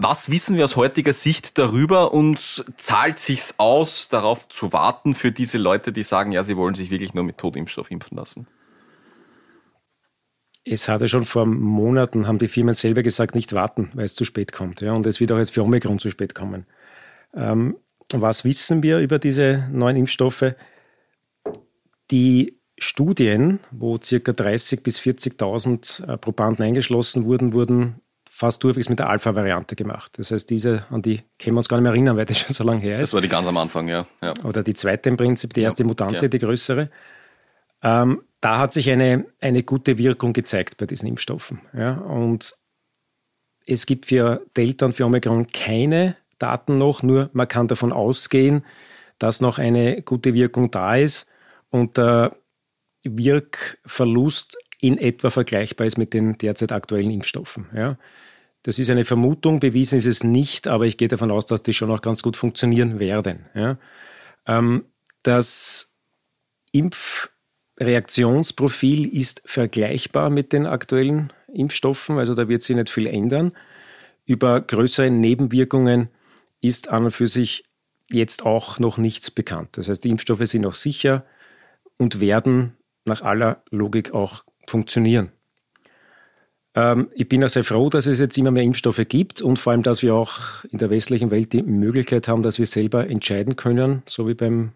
Was 0.00 0.30
wissen 0.30 0.56
wir 0.56 0.64
aus 0.64 0.76
heutiger 0.76 1.12
Sicht 1.12 1.58
darüber 1.58 2.14
und 2.14 2.64
zahlt 2.76 3.18
sich's 3.18 3.56
aus, 3.58 4.08
darauf 4.08 4.48
zu 4.48 4.72
warten 4.72 5.16
für 5.16 5.32
diese 5.32 5.58
Leute, 5.58 5.92
die 5.92 6.04
sagen, 6.04 6.30
ja, 6.30 6.44
sie 6.44 6.56
wollen 6.56 6.76
sich 6.76 6.90
wirklich 6.90 7.14
nur 7.14 7.24
mit 7.24 7.38
Totimpfstoff 7.38 7.90
impfen 7.90 8.16
lassen? 8.16 8.46
Es 10.64 10.88
hatte 10.88 11.08
schon 11.08 11.24
vor 11.24 11.46
Monaten, 11.46 12.28
haben 12.28 12.38
die 12.38 12.46
Firmen 12.46 12.74
selber 12.74 13.02
gesagt, 13.02 13.34
nicht 13.34 13.52
warten, 13.54 13.90
weil 13.94 14.04
es 14.04 14.14
zu 14.14 14.24
spät 14.24 14.52
kommt. 14.52 14.82
Ja, 14.82 14.92
und 14.92 15.04
es 15.06 15.18
wird 15.18 15.32
auch 15.32 15.38
jetzt 15.38 15.50
für 15.50 15.64
Omikron 15.64 15.98
zu 15.98 16.10
spät 16.10 16.34
kommen. 16.34 16.66
Ähm, 17.34 17.76
was 18.12 18.44
wissen 18.44 18.84
wir 18.84 19.00
über 19.00 19.18
diese 19.18 19.68
neuen 19.72 19.96
Impfstoffe? 19.96 20.54
Die 22.12 22.60
Studien, 22.78 23.58
wo 23.72 23.98
ca. 23.98 24.04
30.000 24.04 24.82
bis 24.82 25.00
40.000 25.00 26.06
äh, 26.06 26.18
Probanden 26.18 26.64
eingeschlossen 26.64 27.24
wurden, 27.24 27.52
wurden 27.52 28.00
fast 28.38 28.62
durchwegs 28.62 28.88
mit 28.88 29.00
der 29.00 29.10
Alpha-Variante 29.10 29.74
gemacht. 29.74 30.12
Das 30.16 30.30
heißt, 30.30 30.48
diese, 30.48 30.84
an 30.90 31.02
die 31.02 31.22
können 31.40 31.56
wir 31.56 31.58
uns 31.58 31.68
gar 31.68 31.76
nicht 31.78 31.82
mehr 31.82 31.92
erinnern, 31.92 32.16
weil 32.16 32.24
das 32.24 32.38
schon 32.38 32.54
so 32.54 32.62
lange 32.62 32.80
her 32.80 32.94
ist. 32.94 33.08
Das 33.08 33.14
war 33.14 33.20
die 33.20 33.28
ganz 33.28 33.48
am 33.48 33.56
Anfang, 33.56 33.88
ja. 33.88 34.06
ja. 34.22 34.32
Oder 34.44 34.62
die 34.62 34.74
zweite 34.74 35.08
im 35.08 35.16
Prinzip, 35.16 35.54
die 35.54 35.62
erste 35.62 35.82
ja, 35.82 35.88
Mutante, 35.88 36.26
ja. 36.26 36.28
die 36.28 36.38
größere. 36.38 36.88
Ähm, 37.82 38.22
da 38.40 38.60
hat 38.60 38.72
sich 38.72 38.92
eine, 38.92 39.26
eine 39.40 39.64
gute 39.64 39.98
Wirkung 39.98 40.34
gezeigt 40.34 40.76
bei 40.76 40.86
diesen 40.86 41.08
Impfstoffen. 41.08 41.62
Ja. 41.72 41.94
Und 41.94 42.54
es 43.66 43.86
gibt 43.86 44.06
für 44.06 44.46
Delta 44.56 44.86
und 44.86 44.92
für 44.92 45.04
Omikron 45.04 45.48
keine 45.48 46.16
Daten 46.38 46.78
noch, 46.78 47.02
nur 47.02 47.30
man 47.32 47.48
kann 47.48 47.66
davon 47.66 47.92
ausgehen, 47.92 48.64
dass 49.18 49.40
noch 49.40 49.58
eine 49.58 50.02
gute 50.02 50.32
Wirkung 50.34 50.70
da 50.70 50.94
ist 50.94 51.26
und 51.70 51.96
der 51.96 52.36
Wirkverlust 53.02 54.56
in 54.80 54.96
etwa 54.96 55.30
vergleichbar 55.30 55.88
ist 55.88 55.98
mit 55.98 56.14
den 56.14 56.38
derzeit 56.38 56.70
aktuellen 56.70 57.10
Impfstoffen. 57.10 57.66
Ja. 57.74 57.98
Das 58.68 58.78
ist 58.78 58.90
eine 58.90 59.06
Vermutung, 59.06 59.60
bewiesen 59.60 59.96
ist 59.96 60.04
es 60.04 60.22
nicht, 60.22 60.68
aber 60.68 60.84
ich 60.84 60.98
gehe 60.98 61.08
davon 61.08 61.30
aus, 61.30 61.46
dass 61.46 61.62
die 61.62 61.72
schon 61.72 61.90
auch 61.90 62.02
ganz 62.02 62.22
gut 62.22 62.36
funktionieren 62.36 62.98
werden. 62.98 63.46
Ja. 63.54 63.78
Ähm, 64.46 64.84
das 65.22 65.94
Impfreaktionsprofil 66.72 69.08
ist 69.08 69.40
vergleichbar 69.46 70.28
mit 70.28 70.52
den 70.52 70.66
aktuellen 70.66 71.32
Impfstoffen, 71.50 72.18
also 72.18 72.34
da 72.34 72.48
wird 72.48 72.62
sich 72.62 72.76
nicht 72.76 72.90
viel 72.90 73.06
ändern. 73.06 73.52
Über 74.26 74.60
größere 74.60 75.10
Nebenwirkungen 75.10 76.10
ist 76.60 76.88
an 76.88 77.06
und 77.06 77.12
für 77.12 77.26
sich 77.26 77.64
jetzt 78.10 78.44
auch 78.44 78.78
noch 78.78 78.98
nichts 78.98 79.30
bekannt. 79.30 79.78
Das 79.78 79.88
heißt, 79.88 80.04
die 80.04 80.10
Impfstoffe 80.10 80.46
sind 80.46 80.66
auch 80.66 80.74
sicher 80.74 81.24
und 81.96 82.20
werden 82.20 82.76
nach 83.06 83.22
aller 83.22 83.62
Logik 83.70 84.12
auch 84.12 84.44
funktionieren. 84.66 85.32
Ähm, 86.74 87.08
ich 87.14 87.28
bin 87.28 87.42
auch 87.44 87.48
sehr 87.48 87.64
froh, 87.64 87.90
dass 87.90 88.06
es 88.06 88.18
jetzt 88.18 88.36
immer 88.38 88.50
mehr 88.50 88.62
Impfstoffe 88.62 89.04
gibt 89.08 89.42
und 89.42 89.58
vor 89.58 89.72
allem, 89.72 89.82
dass 89.82 90.02
wir 90.02 90.14
auch 90.14 90.64
in 90.70 90.78
der 90.78 90.90
westlichen 90.90 91.30
Welt 91.30 91.52
die 91.52 91.62
Möglichkeit 91.62 92.28
haben, 92.28 92.42
dass 92.42 92.58
wir 92.58 92.66
selber 92.66 93.08
entscheiden 93.08 93.56
können, 93.56 94.02
so 94.06 94.28
wie 94.28 94.34
beim, 94.34 94.72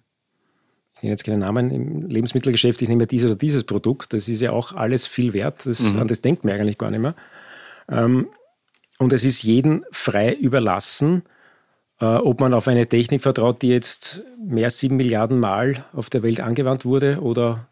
ich 0.96 1.02
nenne 1.02 1.12
jetzt 1.12 1.24
keinen 1.24 1.40
Namen, 1.40 1.70
im 1.70 2.06
Lebensmittelgeschäft, 2.08 2.80
ich 2.82 2.88
nehme 2.88 3.06
dieses 3.06 3.30
oder 3.30 3.38
dieses 3.38 3.64
Produkt. 3.64 4.12
Das 4.12 4.28
ist 4.28 4.40
ja 4.40 4.52
auch 4.52 4.72
alles 4.72 5.06
viel 5.06 5.32
wert. 5.32 5.66
Das, 5.66 5.80
mhm. 5.80 5.98
An 5.98 6.08
das 6.08 6.20
denkt 6.20 6.44
man 6.44 6.54
eigentlich 6.54 6.78
gar 6.78 6.90
nicht 6.90 7.00
mehr. 7.00 7.14
Ähm, 7.88 8.28
und 8.98 9.12
es 9.12 9.24
ist 9.24 9.42
jedem 9.42 9.84
frei 9.90 10.32
überlassen, 10.32 11.22
äh, 12.00 12.04
ob 12.04 12.40
man 12.40 12.54
auf 12.54 12.68
eine 12.68 12.86
Technik 12.86 13.22
vertraut, 13.22 13.62
die 13.62 13.68
jetzt 13.68 14.22
mehr 14.38 14.66
als 14.66 14.78
sieben 14.78 14.96
Milliarden 14.96 15.38
Mal 15.38 15.84
auf 15.92 16.08
der 16.08 16.22
Welt 16.22 16.40
angewandt 16.40 16.84
wurde 16.84 17.20
oder 17.20 17.68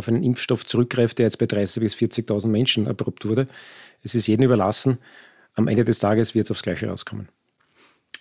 auf 0.00 0.08
einen 0.08 0.24
Impfstoff 0.24 0.66
zurückgreift, 0.66 1.18
der 1.18 1.26
jetzt 1.26 1.38
bei 1.38 1.46
30.000 1.46 1.80
bis 1.80 1.94
40.000 1.94 2.48
Menschen 2.48 2.86
erprobt 2.86 3.24
wurde. 3.24 3.46
Es 4.02 4.14
ist 4.14 4.26
jedem 4.26 4.46
überlassen. 4.46 4.98
Am 5.54 5.68
Ende 5.68 5.84
des 5.84 5.98
Tages 5.98 6.34
wird 6.34 6.46
es 6.46 6.50
aufs 6.50 6.62
Gleiche 6.62 6.88
rauskommen. 6.88 7.28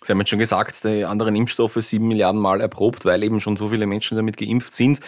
Sie 0.04 0.12
haben 0.12 0.20
jetzt 0.20 0.30
schon 0.30 0.40
gesagt, 0.40 0.84
die 0.84 1.06
anderen 1.06 1.36
Impfstoffe 1.36 1.78
sieben 1.80 2.08
Milliarden 2.08 2.40
Mal 2.40 2.62
erprobt, 2.62 3.06
weil 3.06 3.24
eben 3.24 3.40
schon 3.40 3.58
so 3.58 3.70
viele 3.70 3.86
Menschen 3.86 4.16
damit 4.16 4.38
geimpft 4.38 4.74
sind. 4.74 5.00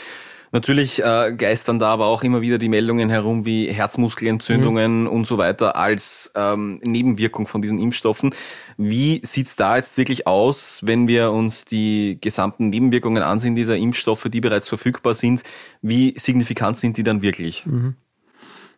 Natürlich 0.54 1.02
äh, 1.02 1.34
geistern 1.38 1.80
da 1.80 1.88
aber 1.94 2.08
auch 2.08 2.24
immer 2.24 2.42
wieder 2.42 2.58
die 2.58 2.68
Meldungen 2.68 3.10
herum 3.10 3.46
wie 3.46 3.72
Herzmuskelentzündungen 3.72 5.04
mhm. 5.04 5.08
und 5.08 5.26
so 5.26 5.38
weiter 5.38 5.78
als 5.78 6.32
ähm, 6.36 6.82
Nebenwirkung 6.84 7.48
von 7.48 7.62
diesen 7.62 7.80
Impfstoffen. 7.80 8.36
Wie 8.78 9.22
sieht's 9.24 9.56
da 9.56 9.78
jetzt 9.78 9.98
wirklich 9.98 10.28
aus, 10.28 10.82
wenn 10.86 11.08
wir 11.08 11.32
uns 11.32 11.64
die 11.64 12.18
gesamten 12.20 12.70
Nebenwirkungen 12.70 13.24
ansehen 13.24 13.56
dieser 13.56 13.78
Impfstoffe, 13.78 14.28
die 14.30 14.42
bereits 14.42 14.68
verfügbar 14.68 15.14
sind? 15.14 15.44
Wie 15.82 16.16
signifikant 16.18 16.78
sind 16.78 16.98
die 16.98 17.04
dann 17.04 17.22
wirklich? 17.22 17.66
Mhm. 17.66 17.96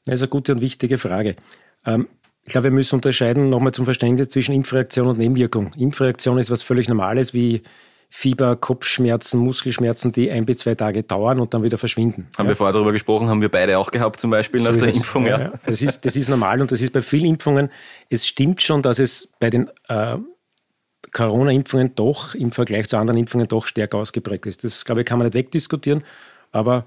Das 0.06 0.16
ist 0.16 0.22
eine 0.22 0.30
gute 0.30 0.54
und 0.54 0.62
wichtige 0.62 1.00
Frage. 1.00 1.36
Ähm, 1.86 2.08
ich 2.46 2.52
glaube, 2.52 2.66
wir 2.66 2.72
müssen 2.72 2.96
unterscheiden 2.96 3.50
nochmal 3.50 3.72
zum 3.72 3.86
Verständnis 3.86 4.30
zwischen 4.30 4.54
Impfreaktion 4.54 5.08
und 5.08 5.18
Nebenwirkung. 5.18 5.72
Impfreaktion 5.78 6.38
ist 6.38 6.52
was 6.52 6.62
völlig 6.62 6.90
Normales 6.90 7.34
wie 7.34 7.64
Fieber, 8.16 8.56
Kopfschmerzen, 8.56 9.40
Muskelschmerzen, 9.40 10.12
die 10.12 10.30
ein 10.30 10.46
bis 10.46 10.60
zwei 10.60 10.76
Tage 10.76 11.02
dauern 11.02 11.40
und 11.40 11.56
dann 11.56 11.64
wieder 11.64 11.80
verschwinden. 11.80 12.28
Haben 12.38 12.46
ja. 12.46 12.52
wir 12.52 12.56
vorher 12.56 12.72
darüber 12.72 12.92
gesprochen, 12.92 13.28
haben 13.28 13.42
wir 13.42 13.50
beide 13.50 13.80
auch 13.80 13.90
gehabt, 13.90 14.20
zum 14.20 14.30
Beispiel 14.30 14.62
so 14.62 14.70
nach 14.70 14.78
der 14.78 14.94
Impfung. 14.94 15.26
Ja, 15.26 15.42
ja. 15.42 15.54
Das, 15.66 15.82
ist, 15.82 16.06
das 16.06 16.16
ist 16.16 16.30
normal 16.30 16.62
und 16.62 16.72
das 16.72 16.80
ist 16.80 16.94
bei 16.94 17.02
vielen 17.02 17.26
Impfungen. 17.26 17.72
Es 18.10 18.28
stimmt 18.28 18.62
schon, 18.62 18.84
dass 18.84 19.00
es 19.00 19.30
bei 19.40 19.50
den 19.50 19.68
äh, 19.88 20.18
Corona-Impfungen 21.12 21.96
doch 21.96 22.36
im 22.36 22.52
Vergleich 22.52 22.88
zu 22.88 22.98
anderen 22.98 23.18
Impfungen 23.18 23.48
doch 23.48 23.66
stärker 23.66 23.98
ausgeprägt 23.98 24.46
ist. 24.46 24.64
Das, 24.64 24.86
glaube 24.86 25.02
ich, 25.02 25.08
kann 25.08 25.18
man 25.18 25.26
nicht 25.26 25.34
wegdiskutieren, 25.34 26.04
aber 26.52 26.86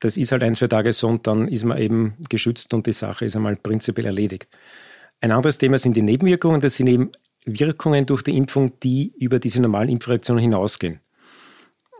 das 0.00 0.16
ist 0.16 0.32
halt 0.32 0.42
ein, 0.42 0.56
zwei 0.56 0.66
Tage 0.66 0.92
so 0.92 1.06
und 1.06 1.28
dann 1.28 1.46
ist 1.46 1.62
man 1.62 1.78
eben 1.78 2.16
geschützt 2.28 2.74
und 2.74 2.88
die 2.88 2.92
Sache 2.92 3.24
ist 3.24 3.36
einmal 3.36 3.54
prinzipiell 3.54 4.06
erledigt. 4.06 4.48
Ein 5.20 5.30
anderes 5.30 5.58
Thema 5.58 5.78
sind 5.78 5.96
die 5.96 6.02
Nebenwirkungen. 6.02 6.60
Das 6.60 6.76
sind 6.76 6.88
eben 6.88 7.12
Wirkungen 7.44 8.06
durch 8.06 8.22
die 8.22 8.36
Impfung, 8.36 8.72
die 8.82 9.12
über 9.18 9.38
diese 9.38 9.60
normalen 9.60 9.88
Impfreaktionen 9.88 10.42
hinausgehen. 10.42 11.00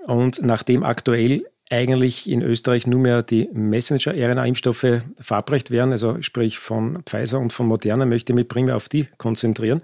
Und 0.06 0.42
nachdem 0.42 0.82
aktuell 0.82 1.44
eigentlich 1.70 2.30
in 2.30 2.42
Österreich 2.42 2.86
nur 2.86 3.00
mehr 3.00 3.22
die 3.22 3.48
Messenger-RNA-Impfstoffe 3.52 5.02
verabreicht 5.18 5.70
werden, 5.70 5.92
also 5.92 6.20
sprich 6.20 6.58
von 6.58 7.02
Pfizer 7.04 7.38
und 7.38 7.52
von 7.52 7.66
Moderna, 7.66 8.04
möchte 8.04 8.32
ich 8.32 8.34
mich 8.34 8.48
primär 8.48 8.76
auf 8.76 8.88
die 8.88 9.08
konzentrieren. 9.16 9.82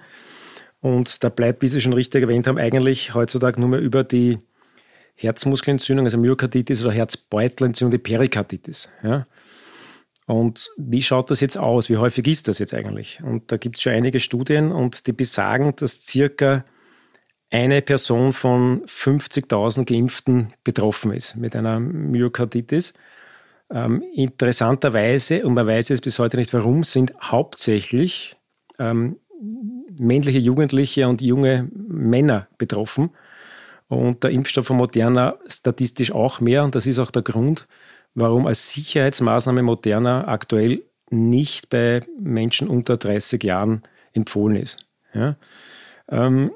Und 0.80 1.24
da 1.24 1.28
bleibt, 1.28 1.62
wie 1.62 1.68
Sie 1.68 1.80
schon 1.80 1.92
richtig 1.92 2.22
erwähnt 2.22 2.46
haben, 2.46 2.58
eigentlich 2.58 3.14
heutzutage 3.14 3.60
nur 3.60 3.70
mehr 3.70 3.80
über 3.80 4.04
die 4.04 4.38
Herzmuskelentzündung, 5.16 6.06
also 6.06 6.16
Myokarditis 6.18 6.82
oder 6.82 6.92
Herzbeutelentzündung, 6.92 7.90
die 7.90 7.98
Perikarditis. 7.98 8.88
Ja? 9.02 9.26
Und 10.30 10.70
wie 10.76 11.02
schaut 11.02 11.28
das 11.32 11.40
jetzt 11.40 11.58
aus? 11.58 11.90
Wie 11.90 11.96
häufig 11.96 12.28
ist 12.28 12.46
das 12.46 12.60
jetzt 12.60 12.72
eigentlich? 12.72 13.18
Und 13.20 13.50
da 13.50 13.56
gibt 13.56 13.75
es 13.75 13.82
schon 13.82 13.94
einige 13.94 14.20
Studien 14.20 14.70
und 14.70 15.08
die 15.08 15.12
besagen, 15.12 15.75
dass 15.75 16.06
circa 16.06 16.64
eine 17.50 17.82
Person 17.82 18.32
von 18.32 18.84
50.000 18.84 19.87
Geimpften 19.87 20.52
betroffen 20.62 21.12
ist 21.12 21.34
mit 21.34 21.56
einer 21.56 21.80
Myokarditis. 21.80 22.94
Ähm, 23.72 24.04
interessanterweise, 24.14 25.44
und 25.44 25.54
man 25.54 25.66
weiß 25.66 25.90
es 25.90 26.00
bis 26.00 26.20
heute 26.20 26.37
nicht 26.37 26.54
warum, 26.54 26.84
sind 26.84 27.12
hauptsächlich 27.20 28.37
ähm, 28.78 29.16
männliche 29.99 30.38
Jugendliche 30.38 31.08
und 31.08 31.22
junge 31.22 31.68
Männer 31.75 32.46
betroffen. 32.56 33.10
Und 33.88 34.22
der 34.22 34.30
Impfstoff 34.30 34.68
von 34.68 34.76
Moderna 34.76 35.38
statistisch 35.49 36.12
auch 36.12 36.38
mehr. 36.38 36.62
Und 36.62 36.76
das 36.76 36.87
ist 36.87 37.00
auch 37.00 37.10
der 37.10 37.22
Grund, 37.22 37.66
warum 38.14 38.46
als 38.46 38.72
Sicherheitsmaßnahme 38.72 39.62
Moderna 39.62 40.28
aktuell 40.28 40.82
nicht 41.10 41.70
bei 41.70 42.00
Menschen 42.18 42.68
unter 42.68 42.96
30 42.96 43.42
Jahren 43.42 43.82
empfohlen 44.12 44.56
ist. 44.56 44.78
Ja? 45.14 45.36
Ähm, 46.08 46.52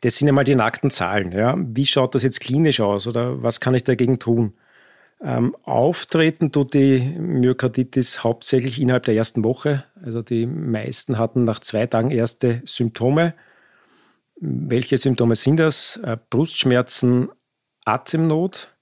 das 0.00 0.16
sind 0.16 0.28
einmal 0.28 0.44
die 0.44 0.56
nackten 0.56 0.90
Zahlen. 0.90 1.32
Ja? 1.32 1.56
Wie 1.58 1.86
schaut 1.86 2.14
das 2.14 2.22
jetzt 2.22 2.40
klinisch 2.40 2.80
aus 2.80 3.06
oder 3.06 3.42
was 3.42 3.60
kann 3.60 3.74
ich 3.74 3.84
dagegen 3.84 4.18
tun? 4.18 4.54
Ähm, 5.20 5.54
auftreten 5.62 6.50
tut 6.50 6.74
die 6.74 6.98
Myokarditis 6.98 8.24
hauptsächlich 8.24 8.80
innerhalb 8.80 9.04
der 9.04 9.14
ersten 9.14 9.44
Woche. 9.44 9.84
Also 10.02 10.20
die 10.20 10.46
meisten 10.46 11.18
hatten 11.18 11.44
nach 11.44 11.60
zwei 11.60 11.86
Tagen 11.86 12.10
erste 12.10 12.60
Symptome. 12.64 13.34
Welche 14.40 14.98
Symptome 14.98 15.36
sind 15.36 15.58
das? 15.58 15.98
Äh, 16.02 16.16
Brustschmerzen, 16.30 17.28
Atemnot, 17.84 18.74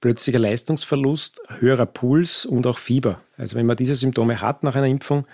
plötzlicher 0.00 0.38
Leistungsverlust, 0.38 1.40
höherer 1.58 1.86
Puls 1.86 2.46
und 2.46 2.66
auch 2.66 2.78
Fieber. 2.78 3.20
Also 3.36 3.56
wenn 3.56 3.66
man 3.66 3.76
diese 3.76 3.94
Symptome 3.94 4.40
hat 4.40 4.62
nach 4.62 4.74
einer 4.74 4.86
Impfung, 4.86 5.26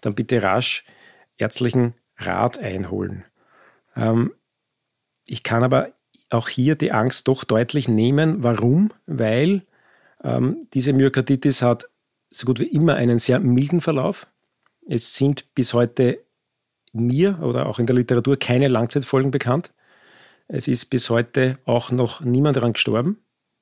dann 0.00 0.14
bitte 0.14 0.42
rasch 0.42 0.84
ärztlichen 1.38 1.94
Rat 2.18 2.58
einholen. 2.58 3.24
Ähm, 3.94 4.32
ich 5.26 5.42
kann 5.42 5.64
aber 5.64 5.92
auch 6.30 6.48
hier 6.48 6.74
die 6.74 6.92
Angst 6.92 7.28
doch 7.28 7.44
deutlich 7.44 7.88
nehmen. 7.88 8.42
Warum? 8.42 8.92
Weil 9.06 9.62
ähm, 10.22 10.60
diese 10.72 10.92
Myokarditis 10.92 11.62
hat 11.62 11.88
so 12.30 12.46
gut 12.46 12.60
wie 12.60 12.66
immer 12.66 12.94
einen 12.94 13.18
sehr 13.18 13.38
milden 13.40 13.80
Verlauf. 13.80 14.26
Es 14.88 15.14
sind 15.14 15.54
bis 15.54 15.74
heute 15.74 16.20
mir 16.92 17.40
oder 17.42 17.66
auch 17.66 17.78
in 17.78 17.86
der 17.86 17.96
Literatur 17.96 18.38
keine 18.38 18.68
Langzeitfolgen 18.68 19.30
bekannt. 19.30 19.72
Es 20.48 20.68
ist 20.68 20.86
bis 20.86 21.10
heute 21.10 21.58
auch 21.64 21.90
noch 21.90 22.20
niemand 22.20 22.56
daran 22.56 22.72
gestorben. 22.72 23.18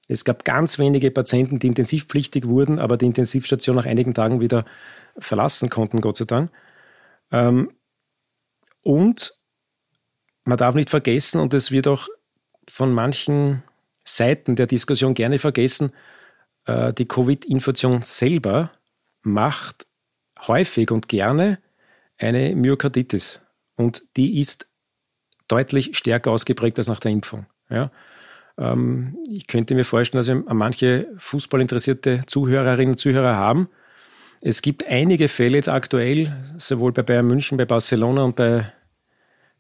Es 0.09 0.25
gab 0.25 0.45
ganz 0.45 0.79
wenige 0.79 1.11
Patienten, 1.11 1.59
die 1.59 1.69
intensivpflichtig 1.69 2.47
wurden, 2.47 2.79
aber 2.79 2.97
die 2.97 3.07
Intensivstation 3.07 3.77
nach 3.77 3.87
einigen 3.87 4.15
Tagen 4.15 4.41
wieder 4.41 4.65
verlassen 5.17 5.71
konnten, 5.71 6.01
Gott 6.01 6.19
sei 6.19 6.25
Dank. 6.27 6.51
Ähm, 7.31 7.73
und 8.83 9.35
man 10.45 10.59
darf 10.59 10.75
nicht 10.75 10.91
vergessen, 10.91 11.41
und 11.41 11.55
es 11.55 11.71
wird 11.71 11.89
auch 11.89 12.09
von 12.69 12.93
manchen 12.93 13.63
Seiten 14.05 14.57
der 14.57 14.67
Diskussion 14.67 15.15
gerne 15.15 15.39
vergessen, 15.39 15.93
äh, 16.67 16.93
die 16.93 17.09
Covid-Infektion 17.09 18.03
selber 18.03 18.71
macht 19.23 19.87
häufig 20.47 20.91
und 20.91 21.09
gerne 21.09 21.59
eine 22.19 22.55
Myokarditis. 22.55 23.41
Und 23.77 24.05
die 24.17 24.39
ist 24.41 24.67
deutlich 25.49 25.97
stärker 25.97 26.31
ausgeprägt 26.31 26.79
als 26.79 26.89
nach 26.89 27.01
der 27.01 27.13
Impfung. 27.13 27.47
Ja? 27.71 27.91
Ähm, 28.59 29.17
ich 29.29 29.47
könnte 29.47 29.75
mir 29.75 29.85
vorstellen, 29.85 30.21
dass 30.21 30.29
wir 30.29 30.55
manche 30.55 31.09
fußballinteressierte 31.19 32.23
Zuhörerinnen 32.27 32.93
und 32.93 32.99
Zuhörer 32.99 33.37
haben. 33.37 33.69
Es 34.41 34.63
gibt 34.63 34.87
einige 34.87 35.29
Fälle 35.29 35.57
jetzt 35.57 35.69
aktuell, 35.69 36.37
sowohl 36.59 36.93
bei 36.93 37.03
Bayern 37.03 37.27
München, 37.27 37.57
bei 37.57 37.65
Barcelona 37.65 38.25
und 38.25 38.37
bei 38.37 38.73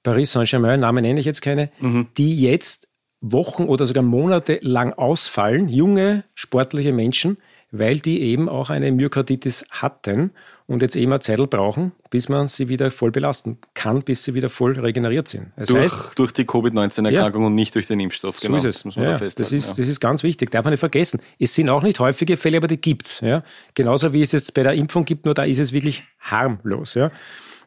Paris 0.02 0.32
Saint-Germain, 0.32 0.80
Namen 0.80 1.02
nenne 1.02 1.18
ich 1.18 1.26
jetzt 1.26 1.40
keine, 1.40 1.70
mhm. 1.80 2.08
die 2.18 2.40
jetzt 2.40 2.88
Wochen 3.20 3.64
oder 3.64 3.86
sogar 3.86 4.02
Monate 4.02 4.58
lang 4.60 4.92
ausfallen, 4.92 5.70
junge, 5.70 6.24
sportliche 6.34 6.92
Menschen, 6.92 7.38
weil 7.76 7.98
die 7.98 8.22
eben 8.22 8.48
auch 8.48 8.70
eine 8.70 8.92
Myokarditis 8.92 9.66
hatten 9.70 10.30
und 10.66 10.80
jetzt 10.80 10.94
eben 10.94 11.12
eine 11.12 11.18
Zeit 11.18 11.38
brauchen, 11.50 11.90
bis 12.08 12.28
man 12.28 12.46
sie 12.46 12.68
wieder 12.68 12.92
voll 12.92 13.10
belasten 13.10 13.58
kann, 13.74 14.02
bis 14.02 14.22
sie 14.22 14.34
wieder 14.34 14.48
voll 14.48 14.78
regeneriert 14.78 15.26
sind. 15.26 15.48
Das 15.56 15.68
durch, 15.68 15.82
heißt, 15.82 16.12
durch 16.16 16.32
die 16.32 16.44
Covid-19-Erkrankung 16.44 17.42
ja, 17.42 17.46
und 17.48 17.54
nicht 17.56 17.74
durch 17.74 17.88
den 17.88 17.98
Impfstoff. 17.98 18.38
Genau, 18.38 18.58
so 18.58 18.68
ist 18.68 18.76
es. 18.76 18.76
Das, 18.76 18.84
muss 18.84 18.96
man 18.96 19.06
ja, 19.06 19.12
da 19.12 19.18
das, 19.18 19.52
ist, 19.52 19.68
ja. 19.68 19.74
das 19.76 19.88
ist 19.88 20.00
ganz 20.00 20.22
wichtig, 20.22 20.52
darf 20.52 20.64
man 20.64 20.72
nicht 20.72 20.80
vergessen. 20.80 21.20
Es 21.38 21.54
sind 21.54 21.68
auch 21.68 21.82
nicht 21.82 21.98
häufige 21.98 22.36
Fälle, 22.36 22.58
aber 22.58 22.68
die 22.68 22.80
gibt 22.80 23.06
es. 23.06 23.20
Ja? 23.20 23.42
Genauso 23.74 24.12
wie 24.12 24.22
es 24.22 24.30
jetzt 24.30 24.54
bei 24.54 24.62
der 24.62 24.74
Impfung 24.74 25.04
gibt, 25.04 25.24
nur 25.24 25.34
da 25.34 25.42
ist 25.42 25.58
es 25.58 25.72
wirklich 25.72 26.04
harmlos. 26.20 26.94
Ja? 26.94 27.10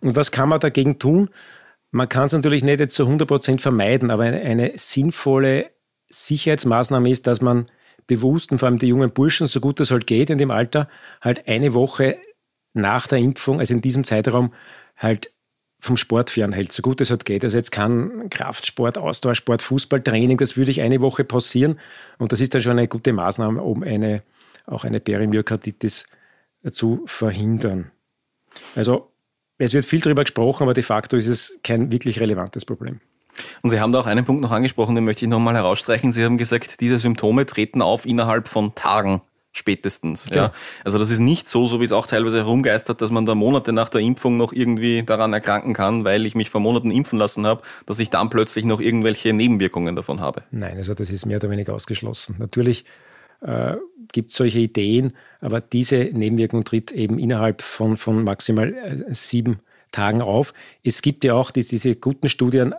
Und 0.03 0.15
was 0.15 0.31
kann 0.31 0.47
man 0.47 0.61
dagegen 0.61 0.99
tun? 0.99 1.29
Man 1.91 2.07
kann 2.07 2.25
es 2.25 2.33
natürlich 2.33 2.63
nicht 2.63 2.79
jetzt 2.79 2.95
zu 2.95 3.03
100% 3.03 3.59
vermeiden, 3.59 4.09
aber 4.09 4.23
eine, 4.23 4.39
eine 4.39 4.71
sinnvolle 4.75 5.71
Sicherheitsmaßnahme 6.09 7.09
ist, 7.09 7.27
dass 7.27 7.41
man 7.41 7.67
bewusst 8.07 8.51
und 8.51 8.59
vor 8.59 8.67
allem 8.67 8.79
die 8.79 8.87
jungen 8.87 9.11
Burschen, 9.11 9.47
so 9.47 9.59
gut 9.59 9.79
es 9.79 9.91
halt 9.91 10.07
geht 10.07 10.29
in 10.29 10.37
dem 10.37 10.51
Alter, 10.51 10.89
halt 11.21 11.47
eine 11.47 11.73
Woche 11.73 12.17
nach 12.73 13.07
der 13.07 13.19
Impfung, 13.19 13.59
also 13.59 13.73
in 13.73 13.81
diesem 13.81 14.03
Zeitraum, 14.03 14.53
halt 14.95 15.31
vom 15.79 15.97
Sport 15.97 16.31
fernhält, 16.31 16.71
so 16.71 16.81
gut 16.81 17.01
es 17.01 17.11
halt 17.11 17.25
geht. 17.25 17.43
Also 17.43 17.57
jetzt 17.57 17.71
kann 17.71 18.29
Kraftsport, 18.29 18.97
Ausdauersport, 18.97 19.61
Fußballtraining, 19.61 20.37
das 20.37 20.57
würde 20.57 20.71
ich 20.71 20.81
eine 20.81 21.01
Woche 21.01 21.23
pausieren 21.23 21.79
und 22.17 22.31
das 22.31 22.41
ist 22.41 22.53
dann 22.53 22.61
schon 22.61 22.73
eine 22.73 22.87
gute 22.87 23.13
Maßnahme, 23.13 23.61
um 23.61 23.83
eine, 23.83 24.23
auch 24.65 24.85
eine 24.85 24.99
Perimyokarditis 24.99 26.07
zu 26.71 27.03
verhindern. 27.05 27.91
Also 28.75 29.11
es 29.57 29.73
wird 29.73 29.85
viel 29.85 29.99
darüber 29.99 30.23
gesprochen, 30.23 30.63
aber 30.63 30.73
de 30.73 30.83
facto 30.83 31.17
ist 31.17 31.27
es 31.27 31.59
kein 31.63 31.91
wirklich 31.91 32.19
relevantes 32.19 32.65
Problem. 32.65 32.99
Und 33.61 33.69
Sie 33.69 33.79
haben 33.79 33.91
da 33.91 33.99
auch 33.99 34.05
einen 34.05 34.25
Punkt 34.25 34.41
noch 34.41 34.51
angesprochen, 34.51 34.95
den 34.95 35.05
möchte 35.05 35.25
ich 35.25 35.31
nochmal 35.31 35.55
herausstreichen. 35.55 36.11
Sie 36.11 36.23
haben 36.23 36.37
gesagt, 36.37 36.81
diese 36.81 36.99
Symptome 36.99 37.45
treten 37.45 37.81
auf 37.81 38.05
innerhalb 38.05 38.47
von 38.47 38.75
Tagen 38.75 39.21
spätestens. 39.57 40.29
Ja. 40.29 40.35
ja. 40.35 40.53
Also 40.83 40.97
das 40.97 41.09
ist 41.09 41.19
nicht 41.19 41.47
so, 41.47 41.65
so 41.65 41.79
wie 41.79 41.83
es 41.83 41.91
auch 41.91 42.07
teilweise 42.07 42.37
herumgeistert, 42.37 43.01
dass 43.01 43.11
man 43.11 43.25
da 43.25 43.35
Monate 43.35 43.73
nach 43.73 43.89
der 43.89 44.01
Impfung 44.01 44.37
noch 44.37 44.53
irgendwie 44.53 45.03
daran 45.03 45.33
erkranken 45.33 45.73
kann, 45.73 46.03
weil 46.05 46.25
ich 46.25 46.35
mich 46.35 46.49
vor 46.49 46.61
Monaten 46.61 46.91
impfen 46.91 47.19
lassen 47.19 47.45
habe, 47.45 47.63
dass 47.85 47.99
ich 47.99 48.09
dann 48.09 48.29
plötzlich 48.29 48.65
noch 48.65 48.79
irgendwelche 48.79 49.33
Nebenwirkungen 49.33 49.95
davon 49.95 50.21
habe. 50.21 50.43
Nein, 50.51 50.77
also 50.77 50.93
das 50.93 51.09
ist 51.09 51.25
mehr 51.25 51.37
oder 51.37 51.49
weniger 51.49 51.73
ausgeschlossen. 51.73 52.35
Natürlich 52.39 52.85
äh, 53.41 53.75
gibt 54.11 54.31
es 54.31 54.37
solche 54.37 54.59
Ideen, 54.59 55.13
aber 55.41 55.61
diese 55.61 55.97
Nebenwirkung 55.97 56.63
tritt 56.63 56.91
eben 56.91 57.19
innerhalb 57.19 57.61
von, 57.61 57.97
von 57.97 58.23
maximal 58.23 58.73
äh, 58.73 59.13
sieben 59.13 59.59
Tagen 59.91 60.21
auf. 60.21 60.53
Es 60.83 61.01
gibt 61.01 61.23
ja 61.23 61.33
auch 61.33 61.51
die, 61.51 61.65
diese 61.65 61.95
guten 61.95 62.29
Studien, 62.29 62.73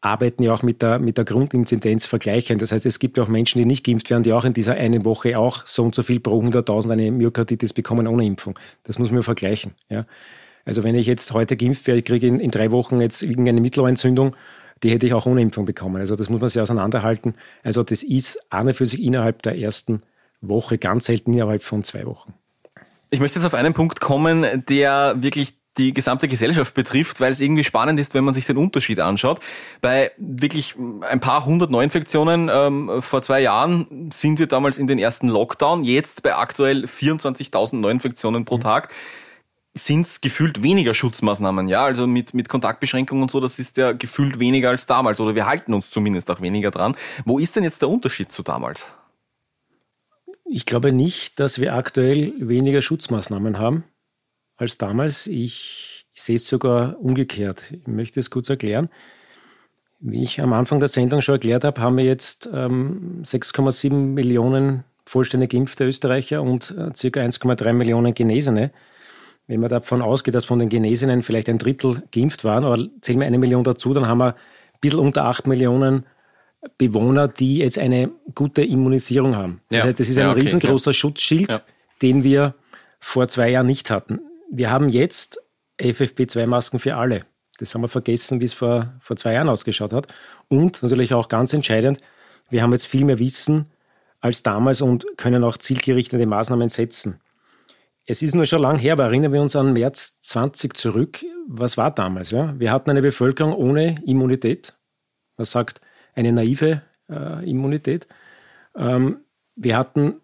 arbeiten 0.00 0.42
ja 0.42 0.54
auch 0.54 0.62
mit 0.62 0.82
der, 0.82 0.98
mit 0.98 1.18
der 1.18 1.24
Grundinzidenz 1.24 2.06
vergleichen. 2.06 2.58
Das 2.58 2.70
heißt, 2.72 2.86
es 2.86 2.98
gibt 2.98 3.18
auch 3.18 3.28
Menschen, 3.28 3.58
die 3.58 3.64
nicht 3.64 3.84
geimpft 3.84 4.10
werden, 4.10 4.22
die 4.22 4.32
auch 4.32 4.44
in 4.44 4.54
dieser 4.54 4.74
einen 4.74 5.04
Woche 5.04 5.38
auch 5.38 5.66
so 5.66 5.82
und 5.82 5.94
so 5.94 6.02
viel 6.02 6.20
pro 6.20 6.40
100.000 6.40 6.92
eine 6.92 7.10
Myokarditis 7.10 7.72
bekommen 7.72 8.06
ohne 8.06 8.24
Impfung. 8.24 8.58
Das 8.84 8.98
muss 8.98 9.10
man 9.10 9.22
vergleichen. 9.22 9.72
Ja. 9.88 10.06
Also 10.64 10.84
wenn 10.84 10.94
ich 10.94 11.06
jetzt 11.06 11.32
heute 11.32 11.56
geimpft 11.56 11.86
werde, 11.86 11.98
ich 12.00 12.04
kriege 12.04 12.26
in, 12.26 12.38
in 12.38 12.50
drei 12.50 12.70
Wochen 12.70 13.00
jetzt 13.00 13.22
irgendeine 13.22 13.60
Mittelohrentzündung, 13.60 14.36
die 14.82 14.90
hätte 14.90 15.06
ich 15.06 15.14
auch 15.14 15.26
ohne 15.26 15.40
Impfung 15.40 15.64
bekommen. 15.64 15.96
Also 15.96 16.14
das 16.14 16.28
muss 16.28 16.40
man 16.40 16.48
sich 16.48 16.60
auseinanderhalten. 16.62 17.34
Also 17.64 17.82
das 17.82 18.04
ist 18.04 18.38
an 18.50 18.68
und 18.68 18.74
für 18.74 18.86
sich 18.86 19.02
innerhalb 19.02 19.42
der 19.42 19.58
ersten 19.58 20.02
Woche, 20.40 20.78
ganz 20.78 21.06
selten 21.06 21.32
innerhalb 21.32 21.64
von 21.64 21.82
zwei 21.82 22.06
Wochen. 22.06 22.34
Ich 23.10 23.20
möchte 23.20 23.38
jetzt 23.38 23.46
auf 23.46 23.54
einen 23.54 23.74
Punkt 23.74 24.00
kommen, 24.00 24.64
der 24.68 25.16
wirklich 25.18 25.57
die 25.78 25.94
gesamte 25.94 26.28
Gesellschaft 26.28 26.74
betrifft, 26.74 27.20
weil 27.20 27.32
es 27.32 27.40
irgendwie 27.40 27.64
spannend 27.64 27.98
ist, 27.98 28.14
wenn 28.14 28.24
man 28.24 28.34
sich 28.34 28.46
den 28.46 28.56
Unterschied 28.56 29.00
anschaut. 29.00 29.40
Bei 29.80 30.10
wirklich 30.18 30.74
ein 31.02 31.20
paar 31.20 31.44
hundert 31.44 31.70
Neuinfektionen 31.70 32.50
ähm, 32.52 33.02
vor 33.02 33.22
zwei 33.22 33.40
Jahren 33.40 34.10
sind 34.12 34.38
wir 34.38 34.46
damals 34.46 34.78
in 34.78 34.86
den 34.86 34.98
ersten 34.98 35.28
Lockdown, 35.28 35.84
jetzt 35.84 36.22
bei 36.22 36.34
aktuell 36.34 36.84
24.000 36.84 37.76
Neuinfektionen 37.76 38.44
pro 38.44 38.56
mhm. 38.56 38.62
Tag 38.62 38.92
sind 39.74 40.06
es 40.06 40.20
gefühlt 40.20 40.62
weniger 40.62 40.92
Schutzmaßnahmen, 40.92 41.68
ja, 41.68 41.84
also 41.84 42.06
mit, 42.06 42.34
mit 42.34 42.48
Kontaktbeschränkungen 42.48 43.22
und 43.22 43.30
so, 43.30 43.38
das 43.38 43.60
ist 43.60 43.76
ja 43.76 43.92
gefühlt 43.92 44.40
weniger 44.40 44.70
als 44.70 44.86
damals 44.86 45.20
oder 45.20 45.36
wir 45.36 45.46
halten 45.46 45.72
uns 45.72 45.90
zumindest 45.90 46.30
auch 46.30 46.40
weniger 46.40 46.72
dran. 46.72 46.96
Wo 47.24 47.38
ist 47.38 47.54
denn 47.54 47.62
jetzt 47.62 47.82
der 47.82 47.88
Unterschied 47.88 48.32
zu 48.32 48.42
damals? 48.42 48.88
Ich 50.50 50.66
glaube 50.66 50.92
nicht, 50.92 51.38
dass 51.38 51.60
wir 51.60 51.74
aktuell 51.74 52.32
weniger 52.38 52.82
Schutzmaßnahmen 52.82 53.58
haben 53.58 53.84
als 54.58 54.76
damals. 54.76 55.26
Ich, 55.26 56.04
ich 56.12 56.22
sehe 56.22 56.36
es 56.36 56.48
sogar 56.48 57.00
umgekehrt. 57.00 57.64
Ich 57.72 57.86
möchte 57.86 58.20
es 58.20 58.28
kurz 58.30 58.50
erklären. 58.50 58.90
Wie 60.00 60.22
ich 60.22 60.40
am 60.40 60.52
Anfang 60.52 60.78
der 60.78 60.88
Sendung 60.88 61.22
schon 61.22 61.36
erklärt 61.36 61.64
habe, 61.64 61.80
haben 61.80 61.96
wir 61.96 62.04
jetzt 62.04 62.48
ähm, 62.52 63.22
6,7 63.24 63.92
Millionen 63.92 64.84
vollständig 65.06 65.50
geimpfte 65.50 65.86
Österreicher 65.86 66.42
und 66.42 66.70
äh, 66.72 66.90
ca. 67.10 67.20
1,3 67.20 67.72
Millionen 67.72 68.14
Genesene. 68.14 68.70
Wenn 69.46 69.60
man 69.60 69.70
davon 69.70 70.02
ausgeht, 70.02 70.34
dass 70.34 70.44
von 70.44 70.58
den 70.58 70.68
Genesenen 70.68 71.22
vielleicht 71.22 71.48
ein 71.48 71.58
Drittel 71.58 72.02
geimpft 72.12 72.44
waren, 72.44 72.64
aber 72.64 72.86
zählen 73.00 73.18
wir 73.20 73.26
eine 73.26 73.38
Million 73.38 73.64
dazu, 73.64 73.94
dann 73.94 74.06
haben 74.06 74.18
wir 74.18 74.34
ein 74.34 74.80
bisschen 74.80 74.98
unter 75.00 75.24
8 75.24 75.46
Millionen 75.46 76.04
Bewohner, 76.76 77.28
die 77.28 77.58
jetzt 77.58 77.78
eine 77.78 78.10
gute 78.34 78.62
Immunisierung 78.62 79.36
haben. 79.36 79.60
Ja. 79.70 79.78
Das, 79.78 79.86
heißt, 79.88 80.00
das 80.00 80.08
ist 80.10 80.18
ein 80.18 80.24
Ja, 80.26 80.30
okay, 80.32 80.40
riesengroßer 80.42 80.92
Schutzschild, 80.92 81.50
Ja. 81.50 81.62
den 82.02 82.24
wir 82.24 82.54
vor 83.00 83.28
zwei 83.28 83.50
Jahren 83.50 83.66
nicht 83.66 83.90
hatten. 83.90 84.20
Wir 84.50 84.70
haben 84.70 84.88
jetzt 84.88 85.38
FFP2-Masken 85.78 86.78
für 86.78 86.96
alle. 86.96 87.24
Das 87.58 87.74
haben 87.74 87.82
wir 87.82 87.88
vergessen, 87.88 88.40
wie 88.40 88.44
es 88.44 88.54
vor, 88.54 88.94
vor 89.00 89.16
zwei 89.16 89.34
Jahren 89.34 89.48
ausgeschaut 89.48 89.92
hat. 89.92 90.12
Und 90.48 90.82
natürlich 90.82 91.12
auch 91.14 91.28
ganz 91.28 91.52
entscheidend, 91.52 91.98
wir 92.50 92.62
haben 92.62 92.72
jetzt 92.72 92.86
viel 92.86 93.04
mehr 93.04 93.18
Wissen 93.18 93.66
als 94.20 94.42
damals 94.42 94.80
und 94.80 95.06
können 95.16 95.44
auch 95.44 95.58
zielgerichtete 95.58 96.26
Maßnahmen 96.26 96.68
setzen. 96.68 97.20
Es 98.06 98.22
ist 98.22 98.34
nur 98.34 98.46
schon 98.46 98.62
lang 98.62 98.78
her, 98.78 98.94
aber 98.94 99.04
erinnern 99.04 99.32
wir 99.32 99.42
uns 99.42 99.54
an 99.54 99.74
März 99.74 100.18
20 100.22 100.74
zurück. 100.76 101.24
Was 101.46 101.76
war 101.76 101.90
damals? 101.90 102.30
Ja? 102.30 102.58
Wir 102.58 102.72
hatten 102.72 102.90
eine 102.90 103.02
Bevölkerung 103.02 103.52
ohne 103.52 104.02
Immunität. 104.06 104.74
Man 105.36 105.44
sagt 105.44 105.80
eine 106.14 106.32
naive 106.32 106.82
äh, 107.10 107.48
Immunität. 107.48 108.08
Ähm, 108.74 109.18
wir 109.56 109.76
hatten 109.76 110.20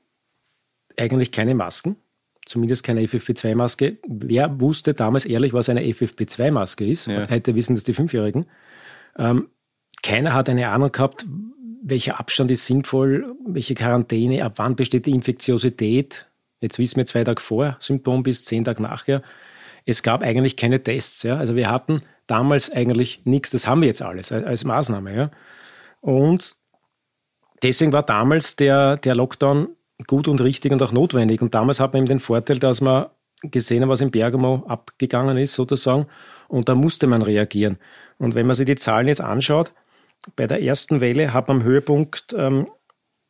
eigentlich 0.97 1.31
keine 1.31 1.55
Masken, 1.55 1.97
zumindest 2.47 2.83
keine 2.83 3.03
FFP2-Maske. 3.03 3.99
Wer 4.07 4.61
wusste 4.61 4.95
damals 4.95 5.25
ehrlich, 5.25 5.53
was 5.53 5.69
eine 5.69 5.83
FFP2-Maske 5.83 6.87
ist? 6.87 7.07
Ja. 7.07 7.29
Heute 7.29 7.55
wissen 7.55 7.75
das 7.75 7.85
die 7.85 7.95
Fünfjährigen. 7.95 8.47
Ähm, 9.19 9.49
keiner 10.03 10.35
hat 10.35 10.49
eine 10.49 10.69
Ahnung 10.69 10.93
gehabt, 10.93 11.27
welcher 11.83 12.19
Abstand 12.19 12.51
ist 12.51 12.67
sinnvoll, 12.67 13.35
welche 13.47 13.75
Quarantäne, 13.75 14.45
ab 14.45 14.55
wann 14.57 14.77
besteht 14.77 15.07
die 15.07 15.13
Infektiosität. 15.13 16.27
Jetzt 16.61 16.79
wissen 16.79 16.97
wir 16.97 17.07
zwei 17.07 17.25
Tage 17.25 17.43
vor 17.43 17.77
Symptom 17.81 18.23
bis 18.23 18.45
zehn 18.45 18.65
Tage 18.65 18.83
nachher. 18.83 19.23
Es 19.85 20.03
gab 20.03 20.23
eigentlich 20.23 20.57
keine 20.57 20.83
Tests. 20.83 21.23
Ja? 21.23 21.37
Also 21.37 21.57
wir 21.57 21.71
hatten 21.71 22.03
damals 22.27 22.73
eigentlich 22.73 23.21
nichts. 23.25 23.51
Das 23.51 23.67
haben 23.67 23.83
wir 23.83 23.89
jetzt 23.89 24.03
alles 24.03 24.33
als, 24.33 24.45
als 24.45 24.65
Maßnahme. 24.65 25.15
Ja? 25.15 25.31
Und 26.01 26.57
deswegen 27.63 27.93
war 27.93 28.03
damals 28.03 28.57
der, 28.57 28.97
der 28.97 29.15
Lockdown 29.15 29.69
gut 30.07 30.29
und 30.29 30.41
richtig 30.41 30.73
und 30.73 30.83
auch 30.83 30.93
notwendig. 30.93 31.43
Und 31.43 31.55
damals 31.55 31.81
hat 31.81 31.93
man 31.93 32.03
eben 32.03 32.09
den 32.09 32.21
Vorteil, 32.21 32.59
dass 32.59 32.81
man 32.81 33.07
gesehen 33.43 33.83
hat, 33.83 33.89
was 33.89 34.01
in 34.01 34.11
Bergamo 34.11 34.65
abgegangen 34.67 35.37
ist, 35.37 35.55
sozusagen. 35.55 36.07
Und 36.49 36.69
da 36.69 36.75
musste 36.75 37.07
man 37.07 37.23
reagieren. 37.23 37.79
Und 38.19 38.35
wenn 38.35 38.47
man 38.47 38.57
sich 38.57 38.67
die 38.67 38.77
Zahlen 38.77 39.09
jetzt 39.09 39.21
anschaut, 39.21 39.73
bei 40.37 40.47
der 40.47 40.63
ersten 40.63 41.01
Welle 41.01 41.33
hat 41.33 41.49
man 41.49 41.59
am 41.59 41.65
Höhepunkt 41.65 42.35
ähm, 42.37 42.69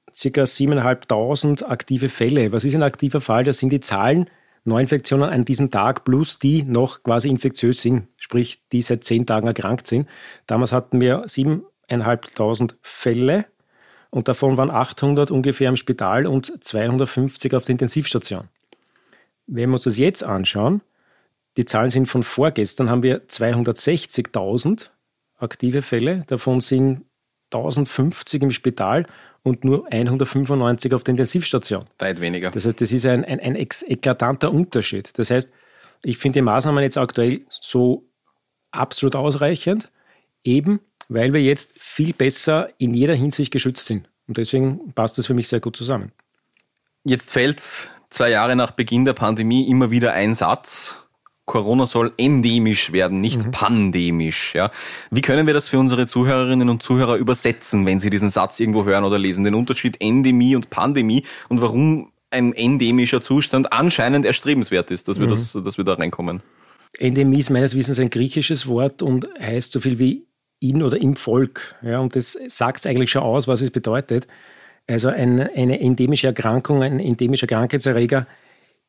ca. 0.07 0.43
7.500 0.43 1.65
aktive 1.65 2.09
Fälle. 2.09 2.53
Was 2.53 2.65
ist 2.65 2.75
ein 2.75 2.83
aktiver 2.83 3.21
Fall? 3.21 3.45
Das 3.45 3.59
sind 3.59 3.71
die 3.71 3.81
Zahlen 3.81 4.31
Neuinfektionen 4.65 5.29
an 5.29 5.45
diesem 5.45 5.71
Tag 5.71 6.05
plus 6.05 6.39
die 6.39 6.63
noch 6.63 7.03
quasi 7.03 7.29
infektiös 7.29 7.83
sind, 7.83 8.09
sprich 8.17 8.63
die 8.73 8.81
seit 8.81 9.05
zehn 9.05 9.27
Tagen 9.27 9.47
erkrankt 9.47 9.87
sind. 9.87 10.09
Damals 10.47 10.73
hatten 10.73 11.01
wir 11.01 11.27
7.500 11.27 12.77
Fälle 12.81 13.47
und 14.15 14.29
davon 14.29 14.57
waren 14.57 14.71
800 14.71 15.33
ungefähr 15.33 15.69
im 15.69 15.75
Spital 15.75 16.29
und 16.29 16.63
250 16.63 17.53
auf 17.53 17.65
der 17.65 17.73
Intensivstation. 17.73 18.49
Wenn 19.49 19.71
wir 19.71 19.75
uns 19.75 19.83
das 19.83 19.99
jetzt 19.99 20.23
anschauen, 20.23 20.83
die 21.57 21.65
Zahlen 21.65 21.91
sind 21.91 22.07
von 22.07 22.23
vorgestern, 22.23 22.91
haben 22.91 23.03
wir 23.03 23.27
260.000 23.27 24.91
aktive 25.37 25.83
Fälle, 25.83 26.23
davon 26.29 26.61
sind 26.61 27.05
1050 27.53 28.43
im 28.43 28.53
Spital 28.53 29.05
und 29.43 29.65
nur 29.65 29.93
195 29.93 30.95
auf 30.95 31.03
der 31.03 31.11
Intensivstation. 31.11 31.85
Weit 31.99 32.21
weniger. 32.21 32.53
Das 32.53 32.67
heißt, 32.67 32.81
das 32.81 32.93
ist 32.93 33.07
ein, 33.07 33.25
ein, 33.25 33.41
ein 33.41 33.57
eklatanter 33.57 34.53
Unterschied. 34.53 35.11
Das 35.19 35.33
heißt, 35.33 35.51
ich 36.05 36.19
finde 36.19 36.39
die 36.39 36.43
Maßnahmen 36.43 36.85
jetzt 36.85 36.99
aktuell 36.99 37.41
so 37.49 38.07
absolut 38.71 39.17
ausreichend, 39.17 39.91
eben 40.45 40.79
weil 41.09 41.33
wir 41.33 41.43
jetzt 41.43 41.73
viel 41.79 42.13
besser 42.13 42.71
in 42.79 42.95
jeder 42.95 43.15
Hinsicht 43.15 43.51
geschützt 43.51 43.87
sind. 43.87 44.09
Und 44.27 44.39
deswegen 44.39 44.93
passt 44.95 45.19
das 45.19 45.27
für 45.27 45.35
mich 45.35 45.49
sehr 45.49 45.61
gut 45.61 45.77
zusammen. 45.77 46.13
Jetzt 47.05 47.33
fällt 47.33 47.91
zwei 48.11 48.31
Jahre 48.31 48.57
nach 48.57 48.71
Beginn 48.71 49.05
der 49.05 49.13
Pandemie 49.13 49.69
immer 49.69 49.91
wieder 49.91 50.13
ein 50.13 50.35
Satz. 50.35 50.99
Corona 51.47 51.85
soll 51.85 52.13
endemisch 52.17 52.93
werden, 52.93 53.21
nicht 53.21 53.51
pandemisch. 53.51 54.55
Ja. 54.55 54.71
Wie 55.11 55.21
können 55.21 55.47
wir 55.47 55.53
das 55.53 55.69
für 55.69 55.79
unsere 55.79 56.07
Zuhörerinnen 56.07 56.71
und 56.71 56.83
Zuhörer 56.83 57.17
übersetzen, 57.17 57.85
wenn 57.85 58.01
sie 58.01 58.09
diesen 58.09 58.31
Satz 58.31 58.61
irgendwo 58.61 58.85
hören 58.85 59.05
oder 59.05 59.19
lesen? 59.19 59.45
Den 59.45 59.55
Unterschied 59.55 60.01
Endemie 60.01 60.57
und 60.57 60.71
Pandemie 60.71 61.25
und 61.51 61.61
warum 61.61 62.13
ein 62.31 62.55
endemischer 62.55 63.21
Zustand 63.21 63.73
anscheinend 63.73 64.25
erstrebenswert 64.25 64.91
ist, 64.91 65.07
dass 65.09 65.21
wir, 65.21 65.27
das, 65.27 65.53
dass 65.53 65.77
wir 65.77 65.85
da 65.85 65.95
reinkommen. 65.95 66.43
Endemie 66.99 67.41
ist 67.41 67.51
meines 67.51 67.77
Wissens 67.77 67.99
ein 67.99 68.11
griechisches 68.11 68.67
Wort 68.67 69.03
und 69.03 69.29
heißt 69.39 69.71
so 69.73 69.81
viel 69.81 69.99
wie 69.99 70.27
in 70.69 70.83
oder 70.83 71.01
im 71.01 71.17
Volk. 71.17 71.77
Ja, 71.83 71.99
und 72.01 72.17
das 72.17 72.39
sagt 72.49 72.79
es 72.79 72.87
eigentlich 72.87 73.11
schon 73.11 73.23
aus, 73.23 73.47
was 73.49 73.61
es 73.61 73.71
bedeutet. 73.71 74.27
Also 74.87 75.09
ein, 75.09 75.41
eine 75.41 75.81
endemische 75.81 76.27
Erkrankung, 76.27 76.83
ein 76.83 77.01
endemischer 77.01 77.47
Krankheitserreger 77.47 78.27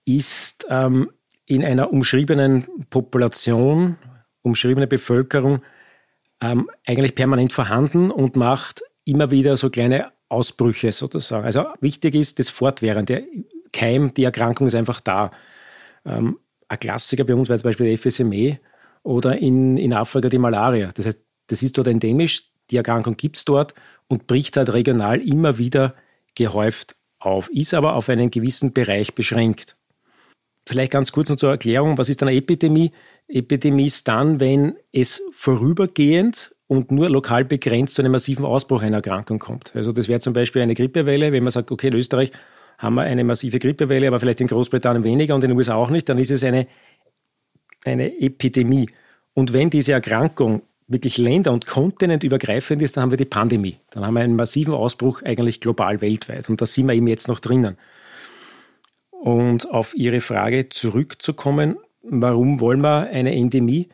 ist 0.05 0.65
ähm, 0.69 1.11
in 1.47 1.63
einer 1.63 1.91
umschriebenen 1.91 2.67
Population, 2.89 3.97
umschriebene 4.41 4.87
Bevölkerung 4.87 5.61
ähm, 6.41 6.69
eigentlich 6.85 7.15
permanent 7.15 7.53
vorhanden 7.53 8.11
und 8.11 8.35
macht 8.35 8.81
immer 9.05 9.31
wieder 9.31 9.57
so 9.57 9.69
kleine 9.69 10.11
Ausbrüche 10.29 10.91
sozusagen. 10.91 11.45
Also 11.45 11.65
wichtig 11.79 12.15
ist 12.15 12.39
das 12.39 12.49
Fortwährende. 12.49 13.21
Der 13.21 13.23
Keim, 13.71 14.13
die 14.13 14.23
Erkrankung 14.23 14.67
ist 14.67 14.75
einfach 14.75 14.99
da. 14.99 15.31
Ähm, 16.05 16.39
ein 16.67 16.79
Klassiker 16.79 17.23
bei 17.23 17.35
uns 17.35 17.49
wäre 17.49 17.59
zum 17.59 17.69
Beispiel 17.69 17.87
der 17.87 17.97
FSME 17.97 18.59
oder 19.03 19.37
in, 19.37 19.77
in 19.77 19.93
Afrika 19.93 20.29
die 20.29 20.39
Malaria. 20.39 20.91
Das 20.93 21.05
heißt, 21.05 21.24
das 21.47 21.63
ist 21.63 21.77
dort 21.77 21.87
endemisch, 21.87 22.49
die 22.71 22.77
Erkrankung 22.77 23.17
gibt 23.17 23.37
es 23.37 23.45
dort 23.45 23.73
und 24.07 24.27
bricht 24.27 24.57
halt 24.57 24.73
regional 24.73 25.21
immer 25.21 25.57
wieder 25.57 25.95
gehäuft 26.35 26.95
auf, 27.19 27.49
ist 27.49 27.73
aber 27.73 27.95
auf 27.95 28.09
einen 28.09 28.31
gewissen 28.31 28.73
Bereich 28.73 29.15
beschränkt. 29.15 29.75
Vielleicht 30.67 30.91
ganz 30.91 31.11
kurz 31.11 31.29
noch 31.29 31.35
zur 31.35 31.51
Erklärung, 31.51 31.97
was 31.97 32.09
ist 32.09 32.23
eine 32.23 32.33
Epidemie? 32.33 32.91
Epidemie 33.27 33.85
ist 33.85 34.07
dann, 34.07 34.39
wenn 34.39 34.75
es 34.91 35.21
vorübergehend 35.31 36.55
und 36.67 36.91
nur 36.91 37.09
lokal 37.09 37.45
begrenzt 37.45 37.95
zu 37.95 38.01
einem 38.01 38.11
massiven 38.11 38.45
Ausbruch 38.45 38.81
einer 38.81 38.97
Erkrankung 38.97 39.37
kommt. 39.37 39.75
Also 39.75 39.91
das 39.91 40.07
wäre 40.07 40.19
zum 40.19 40.33
Beispiel 40.33 40.63
eine 40.63 40.73
Grippewelle, 40.73 41.31
wenn 41.31 41.43
man 41.43 41.51
sagt, 41.51 41.71
okay, 41.71 41.87
in 41.87 41.93
Österreich 41.93 42.31
haben 42.79 42.95
wir 42.95 43.03
eine 43.03 43.23
massive 43.23 43.59
Grippewelle, 43.59 44.07
aber 44.07 44.19
vielleicht 44.19 44.41
in 44.41 44.47
Großbritannien 44.47 45.03
weniger 45.03 45.35
und 45.35 45.43
in 45.43 45.51
den 45.51 45.57
USA 45.57 45.75
auch 45.75 45.91
nicht, 45.91 46.09
dann 46.09 46.17
ist 46.17 46.31
es 46.31 46.43
eine, 46.43 46.67
eine 47.83 48.19
Epidemie. 48.19 48.89
Und 49.33 49.53
wenn 49.53 49.69
diese 49.69 49.93
Erkrankung 49.93 50.63
wirklich 50.87 51.17
länder- 51.17 51.51
und 51.51 51.65
kontinentübergreifend 51.65 52.81
ist, 52.81 52.95
dann 52.95 53.03
haben 53.03 53.11
wir 53.11 53.17
die 53.17 53.25
Pandemie. 53.25 53.77
Dann 53.91 54.05
haben 54.05 54.13
wir 54.13 54.21
einen 54.21 54.35
massiven 54.35 54.73
Ausbruch 54.73 55.23
eigentlich 55.23 55.61
global 55.61 56.01
weltweit. 56.01 56.49
Und 56.49 56.61
da 56.61 56.65
sind 56.65 56.87
wir 56.87 56.93
eben 56.93 57.07
jetzt 57.07 57.27
noch 57.27 57.39
drinnen. 57.39 57.77
Und 59.09 59.69
auf 59.71 59.95
Ihre 59.95 60.21
Frage 60.21 60.69
zurückzukommen, 60.69 61.77
warum 62.03 62.61
wollen 62.61 62.81
wir 62.81 63.07
eine 63.09 63.33
Endemie? 63.33 63.89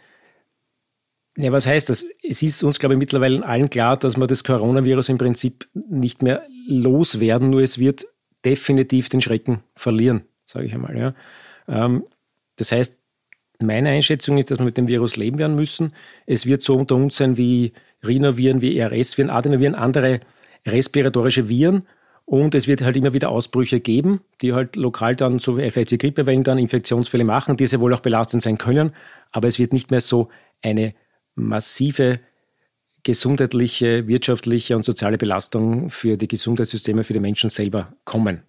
Ja, 1.37 1.53
was 1.53 1.65
heißt 1.65 1.89
das? 1.89 2.05
Es 2.21 2.41
ist 2.41 2.61
uns, 2.63 2.79
glaube 2.79 2.95
ich, 2.95 2.99
mittlerweile 2.99 3.45
allen 3.45 3.69
klar, 3.69 3.95
dass 3.95 4.17
wir 4.17 4.27
das 4.27 4.43
Coronavirus 4.43 5.07
im 5.09 5.17
Prinzip 5.17 5.69
nicht 5.73 6.21
mehr 6.21 6.45
loswerden, 6.67 7.49
nur 7.49 7.61
es 7.61 7.79
wird 7.79 8.05
definitiv 8.43 9.07
den 9.07 9.21
Schrecken 9.21 9.63
verlieren, 9.75 10.23
sage 10.45 10.65
ich 10.65 10.73
einmal. 10.73 10.97
Ja. 10.97 11.13
Ähm, 11.69 12.03
das 12.57 12.73
heißt, 12.73 12.97
meine 13.61 13.89
Einschätzung 13.89 14.37
ist, 14.37 14.51
dass 14.51 14.59
wir 14.59 14.65
mit 14.65 14.77
dem 14.77 14.87
Virus 14.87 15.15
leben 15.15 15.37
werden 15.37 15.55
müssen. 15.55 15.93
Es 16.25 16.45
wird 16.45 16.61
so 16.61 16.75
unter 16.75 16.95
uns 16.95 17.17
sein 17.17 17.37
wie 17.37 17.73
Rhinoviren, 18.03 18.61
wie 18.61 18.79
RS-Viren, 18.79 19.29
Adenoviren, 19.29 19.75
andere 19.75 20.21
respiratorische 20.65 21.49
Viren. 21.49 21.87
Und 22.25 22.55
es 22.55 22.67
wird 22.67 22.81
halt 22.81 22.95
immer 22.95 23.13
wieder 23.13 23.29
Ausbrüche 23.29 23.79
geben, 23.79 24.21
die 24.41 24.53
halt 24.53 24.75
lokal 24.75 25.15
dann, 25.15 25.39
so 25.39 25.55
vielleicht 25.55 25.91
wie 25.91 25.97
Grippewellen, 25.97 26.43
dann 26.43 26.57
Infektionsfälle 26.57 27.25
machen, 27.25 27.57
die 27.57 27.65
sehr 27.65 27.81
wohl 27.81 27.93
auch 27.93 27.99
belastend 27.99 28.41
sein 28.41 28.57
können. 28.57 28.91
Aber 29.31 29.47
es 29.47 29.59
wird 29.59 29.73
nicht 29.73 29.91
mehr 29.91 30.01
so 30.01 30.29
eine 30.61 30.93
massive 31.35 32.19
gesundheitliche, 33.03 34.07
wirtschaftliche 34.07 34.75
und 34.75 34.83
soziale 34.83 35.17
Belastung 35.17 35.89
für 35.89 36.17
die 36.17 36.27
Gesundheitssysteme, 36.27 37.03
für 37.03 37.13
die 37.13 37.19
Menschen 37.19 37.49
selber 37.49 37.93
kommen. 38.05 38.43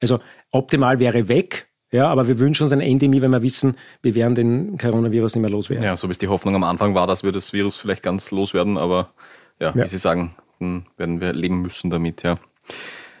Also 0.00 0.20
optimal 0.52 0.98
wäre 0.98 1.28
weg, 1.28 1.68
ja, 1.96 2.08
aber 2.08 2.28
wir 2.28 2.38
wünschen 2.38 2.62
uns 2.64 2.72
eine 2.72 2.84
Endemie, 2.86 3.22
wenn 3.22 3.30
wir 3.30 3.42
wissen, 3.42 3.76
wir 4.02 4.14
werden 4.14 4.34
den 4.34 4.78
Coronavirus 4.78 5.34
nicht 5.34 5.42
mehr 5.42 5.50
loswerden. 5.50 5.84
Ja, 5.84 5.96
so 5.96 6.08
wie 6.08 6.12
es 6.12 6.18
die 6.18 6.28
Hoffnung 6.28 6.54
am 6.54 6.64
Anfang 6.64 6.94
war, 6.94 7.06
dass 7.06 7.24
wir 7.24 7.32
das 7.32 7.52
Virus 7.52 7.76
vielleicht 7.76 8.02
ganz 8.02 8.30
loswerden, 8.30 8.78
aber 8.78 9.10
ja, 9.58 9.72
Ja. 9.74 9.84
wie 9.84 9.88
Sie 9.88 9.98
sagen, 9.98 10.34
dann 10.60 10.86
werden 10.96 11.20
wir 11.20 11.32
leben 11.32 11.62
müssen 11.62 11.90
damit, 11.90 12.22
ja. 12.22 12.36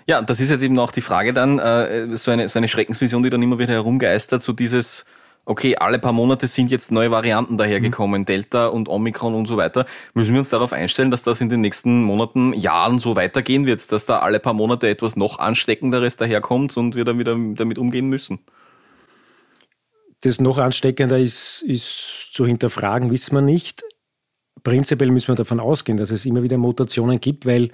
Ja, 0.06 0.22
das 0.22 0.40
ist 0.40 0.50
jetzt 0.50 0.62
eben 0.62 0.78
auch 0.78 0.92
die 0.92 1.00
Frage 1.00 1.32
dann, 1.32 1.58
äh, 1.58 2.14
so, 2.16 2.30
eine, 2.30 2.48
so 2.48 2.58
eine 2.58 2.68
Schreckensvision, 2.68 3.22
die 3.24 3.30
dann 3.30 3.42
immer 3.42 3.58
wieder 3.58 3.72
herumgeistert, 3.72 4.40
so 4.40 4.52
dieses, 4.52 5.04
okay, 5.46 5.76
alle 5.76 5.98
paar 5.98 6.12
Monate 6.12 6.46
sind 6.46 6.70
jetzt 6.70 6.92
neue 6.92 7.10
Varianten 7.10 7.56
dahergekommen, 7.56 8.24
Delta 8.24 8.66
und 8.66 8.88
Omikron 8.88 9.34
und 9.34 9.46
so 9.46 9.56
weiter. 9.56 9.86
Müssen 10.14 10.34
wir 10.34 10.40
uns 10.40 10.48
darauf 10.48 10.72
einstellen, 10.72 11.10
dass 11.10 11.22
das 11.22 11.40
in 11.40 11.48
den 11.48 11.60
nächsten 11.60 12.02
Monaten, 12.02 12.52
Jahren 12.52 12.98
so 12.98 13.16
weitergehen 13.16 13.66
wird, 13.66 13.90
dass 13.90 14.06
da 14.06 14.18
alle 14.20 14.38
paar 14.38 14.54
Monate 14.54 14.88
etwas 14.88 15.16
noch 15.16 15.38
ansteckenderes 15.38 16.16
daherkommt 16.16 16.76
und 16.76 16.94
wir 16.94 17.04
dann 17.04 17.18
wieder 17.18 17.36
damit 17.54 17.78
umgehen 17.78 18.08
müssen? 18.08 18.38
Das 20.26 20.40
noch 20.40 20.58
ansteckender 20.58 21.20
ist, 21.20 21.62
ist 21.62 22.32
zu 22.32 22.44
hinterfragen, 22.44 23.12
wissen 23.12 23.36
wir 23.36 23.42
nicht. 23.42 23.84
Prinzipiell 24.64 25.12
müssen 25.12 25.28
wir 25.28 25.36
davon 25.36 25.60
ausgehen, 25.60 25.98
dass 25.98 26.10
es 26.10 26.26
immer 26.26 26.42
wieder 26.42 26.58
Mutationen 26.58 27.20
gibt, 27.20 27.46
weil 27.46 27.70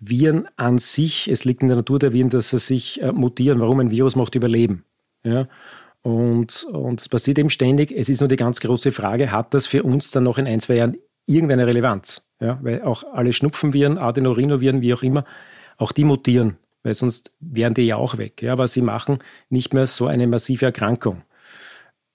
Viren 0.00 0.48
an 0.56 0.78
sich, 0.78 1.28
es 1.28 1.44
liegt 1.44 1.62
in 1.62 1.68
der 1.68 1.76
Natur 1.76 2.00
der 2.00 2.12
Viren, 2.12 2.28
dass 2.28 2.50
sie 2.50 2.58
sich 2.58 3.00
äh, 3.00 3.12
mutieren. 3.12 3.60
Warum 3.60 3.78
ein 3.78 3.92
Virus 3.92 4.16
macht 4.16 4.34
überleben. 4.34 4.84
Ja? 5.22 5.46
Und, 6.02 6.64
und 6.72 7.00
es 7.00 7.08
passiert 7.08 7.38
eben 7.38 7.50
ständig. 7.50 7.92
Es 7.92 8.08
ist 8.08 8.18
nur 8.18 8.28
die 8.28 8.34
ganz 8.34 8.58
große 8.58 8.90
Frage, 8.90 9.30
hat 9.30 9.54
das 9.54 9.68
für 9.68 9.84
uns 9.84 10.10
dann 10.10 10.24
noch 10.24 10.38
in 10.38 10.48
ein, 10.48 10.58
zwei 10.58 10.74
Jahren 10.74 10.96
irgendeine 11.26 11.68
Relevanz? 11.68 12.22
Ja? 12.40 12.58
Weil 12.62 12.82
auch 12.82 13.04
alle 13.12 13.32
Schnupfenviren, 13.32 13.96
Adenorhinoviren, 13.96 14.80
wie 14.80 14.92
auch 14.92 15.04
immer, 15.04 15.24
auch 15.76 15.92
die 15.92 16.02
mutieren, 16.02 16.56
weil 16.82 16.94
sonst 16.94 17.30
wären 17.38 17.74
die 17.74 17.86
ja 17.86 17.94
auch 17.94 18.18
weg. 18.18 18.42
Ja? 18.42 18.54
Aber 18.54 18.66
sie 18.66 18.82
machen 18.82 19.20
nicht 19.50 19.72
mehr 19.72 19.86
so 19.86 20.08
eine 20.08 20.26
massive 20.26 20.64
Erkrankung. 20.64 21.22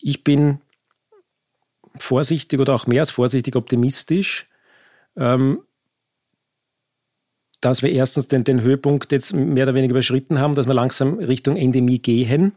Ich 0.01 0.23
bin 0.23 0.59
vorsichtig 1.97 2.59
oder 2.59 2.75
auch 2.75 2.87
mehr 2.87 3.01
als 3.01 3.11
vorsichtig 3.11 3.55
optimistisch, 3.55 4.47
ähm, 5.15 5.59
dass 7.61 7.81
wir 7.81 7.91
erstens 7.91 8.27
den, 8.27 8.43
den 8.43 8.61
Höhepunkt 8.61 9.11
jetzt 9.11 9.33
mehr 9.33 9.63
oder 9.63 9.73
weniger 9.73 9.91
überschritten 9.91 10.39
haben, 10.39 10.55
dass 10.55 10.67
wir 10.67 10.73
langsam 10.73 11.17
Richtung 11.17 11.57
Endemie 11.57 11.99
gehen 11.99 12.53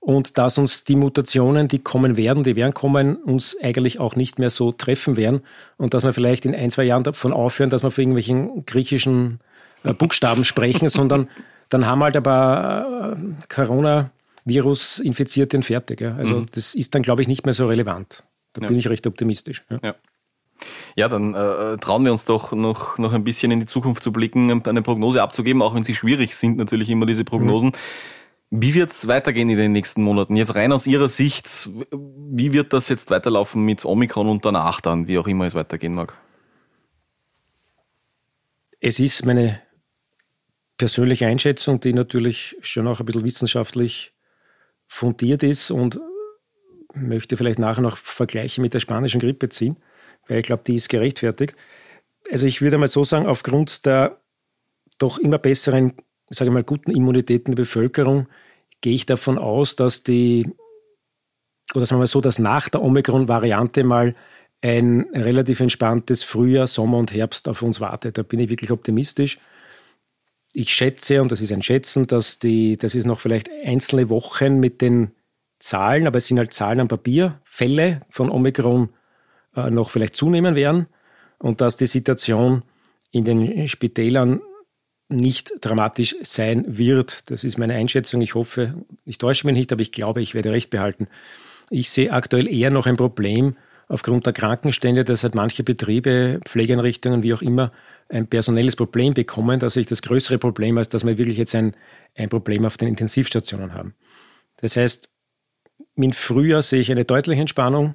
und 0.00 0.36
dass 0.36 0.58
uns 0.58 0.82
die 0.82 0.96
Mutationen, 0.96 1.68
die 1.68 1.78
kommen 1.78 2.16
werden, 2.16 2.42
die 2.42 2.56
werden 2.56 2.74
kommen, 2.74 3.16
uns 3.16 3.56
eigentlich 3.62 4.00
auch 4.00 4.16
nicht 4.16 4.40
mehr 4.40 4.50
so 4.50 4.72
treffen 4.72 5.16
werden 5.16 5.42
und 5.76 5.94
dass 5.94 6.02
wir 6.02 6.12
vielleicht 6.12 6.44
in 6.44 6.56
ein, 6.56 6.72
zwei 6.72 6.82
Jahren 6.82 7.04
davon 7.04 7.32
aufhören, 7.32 7.70
dass 7.70 7.84
wir 7.84 7.92
von 7.92 8.02
irgendwelchen 8.02 8.66
griechischen 8.66 9.38
äh, 9.84 9.94
Buchstaben 9.94 10.44
sprechen, 10.44 10.88
sondern 10.90 11.28
dann 11.68 11.86
haben 11.86 12.02
halt 12.02 12.16
ein 12.16 12.22
paar 12.22 13.16
äh, 14.46 14.52
Corona-Virus-Infizierte 14.52 15.56
und 15.56 15.62
fertig. 15.64 16.00
Ja. 16.00 16.14
Also 16.16 16.40
mhm. 16.40 16.46
das 16.52 16.74
ist 16.74 16.94
dann, 16.94 17.02
glaube 17.02 17.22
ich, 17.22 17.28
nicht 17.28 17.44
mehr 17.44 17.54
so 17.54 17.66
relevant. 17.66 18.24
Da 18.52 18.62
ja. 18.62 18.68
bin 18.68 18.78
ich 18.78 18.88
recht 18.88 19.06
optimistisch. 19.06 19.62
Ja. 19.70 19.78
ja. 19.82 19.94
Ja, 20.94 21.08
dann 21.08 21.34
äh, 21.34 21.76
trauen 21.78 22.04
wir 22.04 22.12
uns 22.12 22.24
doch 22.24 22.52
noch, 22.52 22.96
noch 22.96 23.12
ein 23.12 23.24
bisschen 23.24 23.50
in 23.50 23.58
die 23.58 23.66
Zukunft 23.66 24.00
zu 24.00 24.12
blicken, 24.12 24.62
eine 24.64 24.82
Prognose 24.82 25.20
abzugeben, 25.20 25.60
auch 25.60 25.74
wenn 25.74 25.82
sie 25.82 25.94
schwierig 25.94 26.36
sind, 26.36 26.56
natürlich 26.56 26.88
immer 26.88 27.04
diese 27.04 27.24
Prognosen. 27.24 27.70
Mhm. 27.70 28.62
Wie 28.62 28.74
wird 28.74 28.90
es 28.90 29.08
weitergehen 29.08 29.48
in 29.48 29.56
den 29.56 29.72
nächsten 29.72 30.02
Monaten? 30.02 30.36
Jetzt 30.36 30.54
rein 30.54 30.72
aus 30.72 30.86
Ihrer 30.86 31.08
Sicht, 31.08 31.68
wie 31.90 32.52
wird 32.52 32.72
das 32.72 32.88
jetzt 32.90 33.10
weiterlaufen 33.10 33.64
mit 33.64 33.84
Omikron 33.84 34.28
und 34.28 34.44
danach 34.44 34.80
dann, 34.80 35.08
wie 35.08 35.18
auch 35.18 35.26
immer 35.26 35.46
es 35.46 35.54
weitergehen 35.54 35.94
mag? 35.94 36.14
Es 38.78 39.00
ist 39.00 39.24
meine 39.24 39.62
persönliche 40.76 41.26
Einschätzung, 41.26 41.80
die 41.80 41.92
natürlich 41.92 42.56
schon 42.60 42.86
auch 42.86 43.00
ein 43.00 43.06
bisschen 43.06 43.24
wissenschaftlich 43.24 44.12
fundiert 44.92 45.42
ist 45.42 45.70
und 45.70 46.00
möchte 46.94 47.36
vielleicht 47.36 47.58
nachher 47.58 47.82
noch 47.82 47.96
Vergleiche 47.96 48.60
mit 48.60 48.74
der 48.74 48.80
spanischen 48.80 49.20
Grippe 49.20 49.48
ziehen 49.48 49.76
weil 50.28 50.38
ich 50.38 50.46
glaube, 50.46 50.62
die 50.66 50.74
ist 50.74 50.88
gerechtfertigt. 50.88 51.56
Also 52.30 52.46
ich 52.46 52.62
würde 52.62 52.78
mal 52.78 52.88
so 52.88 53.04
sagen, 53.04 53.26
aufgrund 53.26 53.84
der 53.86 54.20
doch 54.98 55.18
immer 55.18 55.38
besseren, 55.38 55.94
sage 56.30 56.50
ich 56.50 56.54
mal, 56.54 56.64
guten 56.64 56.92
Immunität 56.92 57.48
der 57.48 57.54
Bevölkerung 57.54 58.28
gehe 58.80 58.94
ich 58.94 59.06
davon 59.06 59.38
aus, 59.38 59.76
dass 59.76 60.02
die, 60.02 60.48
oder 61.74 61.86
sagen 61.86 61.98
wir 61.98 62.02
mal 62.02 62.06
so, 62.06 62.20
dass 62.20 62.38
nach 62.38 62.68
der 62.68 62.82
Omikron-Variante 62.82 63.84
mal 63.84 64.14
ein 64.60 65.06
relativ 65.12 65.60
entspanntes 65.60 66.22
Frühjahr, 66.22 66.68
Sommer 66.68 66.98
und 66.98 67.12
Herbst 67.12 67.48
auf 67.48 67.62
uns 67.62 67.80
wartet. 67.80 68.18
Da 68.18 68.22
bin 68.22 68.38
ich 68.38 68.48
wirklich 68.48 68.70
optimistisch. 68.70 69.38
Ich 70.52 70.74
schätze, 70.74 71.22
und 71.22 71.32
das 71.32 71.40
ist 71.40 71.52
ein 71.52 71.62
Schätzen, 71.62 72.06
dass 72.06 72.38
die, 72.38 72.76
das 72.76 72.94
ist 72.94 73.06
noch 73.06 73.20
vielleicht 73.20 73.50
einzelne 73.64 74.10
Wochen 74.10 74.60
mit 74.60 74.82
den 74.82 75.12
Zahlen, 75.58 76.06
aber 76.06 76.18
es 76.18 76.26
sind 76.26 76.38
halt 76.38 76.52
Zahlen 76.52 76.80
am 76.80 76.88
Papier, 76.88 77.40
Fälle 77.44 78.02
von 78.10 78.30
Omikron 78.30 78.90
äh, 79.56 79.70
noch 79.70 79.90
vielleicht 79.90 80.16
zunehmen 80.16 80.54
werden 80.54 80.86
und 81.38 81.60
dass 81.60 81.76
die 81.76 81.86
Situation 81.86 82.62
in 83.10 83.24
den 83.24 83.68
Spitälern 83.68 84.40
nicht 85.08 85.52
dramatisch 85.60 86.16
sein 86.22 86.64
wird. 86.66 87.30
Das 87.30 87.44
ist 87.44 87.58
meine 87.58 87.74
Einschätzung. 87.74 88.20
Ich 88.20 88.34
hoffe, 88.34 88.74
ich 89.04 89.18
täusche 89.18 89.46
mich 89.46 89.54
nicht, 89.54 89.72
aber 89.72 89.82
ich 89.82 89.92
glaube, 89.92 90.22
ich 90.22 90.34
werde 90.34 90.50
recht 90.50 90.70
behalten. 90.70 91.08
Ich 91.70 91.90
sehe 91.90 92.12
aktuell 92.12 92.52
eher 92.52 92.70
noch 92.70 92.86
ein 92.86 92.96
Problem 92.96 93.56
aufgrund 93.92 94.24
der 94.24 94.32
Krankenstände, 94.32 95.04
dass 95.04 95.22
halt 95.22 95.34
manche 95.34 95.62
Betriebe, 95.64 96.40
Pflegeeinrichtungen, 96.46 97.22
wie 97.22 97.34
auch 97.34 97.42
immer, 97.42 97.72
ein 98.08 98.26
personelles 98.26 98.74
Problem 98.74 99.12
bekommen, 99.12 99.60
dass 99.60 99.76
ich 99.76 99.86
das 99.86 100.00
größere 100.00 100.38
Problem 100.38 100.78
als 100.78 100.88
dass 100.88 101.04
wir 101.04 101.18
wirklich 101.18 101.36
jetzt 101.36 101.54
ein, 101.54 101.76
ein 102.14 102.30
Problem 102.30 102.64
auf 102.64 102.78
den 102.78 102.88
Intensivstationen 102.88 103.74
haben. 103.74 103.94
Das 104.56 104.76
heißt, 104.76 105.10
im 105.94 106.12
Frühjahr 106.12 106.62
sehe 106.62 106.80
ich 106.80 106.90
eine 106.90 107.04
deutliche 107.04 107.42
Entspannung. 107.42 107.94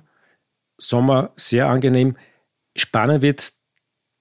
Sommer 0.77 1.31
sehr 1.35 1.67
angenehm. 1.67 2.15
Spannend 2.77 3.23
wird 3.23 3.53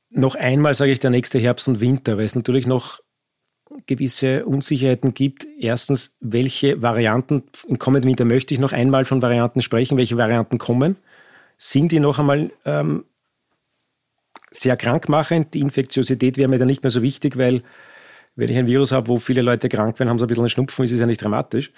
noch 0.09 0.35
einmal, 0.35 0.75
sage 0.75 0.93
ich, 0.93 1.01
der 1.01 1.11
nächste 1.11 1.39
Herbst 1.39 1.69
und 1.69 1.81
Winter, 1.81 2.17
weil 2.17 2.25
es 2.25 2.35
natürlich 2.35 2.67
noch 2.67 3.01
gewisse 3.85 4.47
Unsicherheiten 4.47 5.13
gibt. 5.13 5.47
Erstens, 5.59 6.17
welche 6.21 6.81
Varianten 6.81 7.43
im 7.69 7.79
kommenden 7.79 8.09
Winter 8.09 8.25
möchte 8.25 8.55
ich 8.55 8.61
noch 8.61 8.73
einmal 8.73 9.05
von 9.05 9.21
Varianten 9.21 9.61
sprechen, 9.61 9.99
welche 9.99 10.17
Varianten 10.17 10.57
kommen? 10.57 10.97
Sind 11.59 11.93
die 11.93 12.01
noch 12.01 12.19
einmal 12.19 12.51
ähm, 12.65 13.05
sehr 14.51 14.77
krankmachend? 14.77 15.55
Die 15.55 15.61
Infektiosität 15.61 16.37
wäre 16.37 16.49
mir 16.49 16.59
dann 16.59 16.69
nicht 16.69 16.83
mehr 16.83 16.91
so 16.91 17.03
wichtig, 17.03 17.37
weil 17.37 17.63
wenn 18.37 18.51
ich 18.51 18.59
ein 18.59 18.67
Virus 18.67 18.93
habe, 18.93 19.09
wo 19.09 19.19
viele 19.19 19.43
Leute 19.43 19.69
krank 19.69 19.99
werden, 19.99 20.11
haben 20.11 20.19
sie 20.19 20.27
ein 20.27 20.29
bisschen 20.29 20.43
einen 20.43 20.51
Schnupfen, 20.51 20.85
ist 20.85 20.93
es 20.93 21.01
ja 21.01 21.07
nicht 21.07 21.23
dramatisch. 21.23 21.73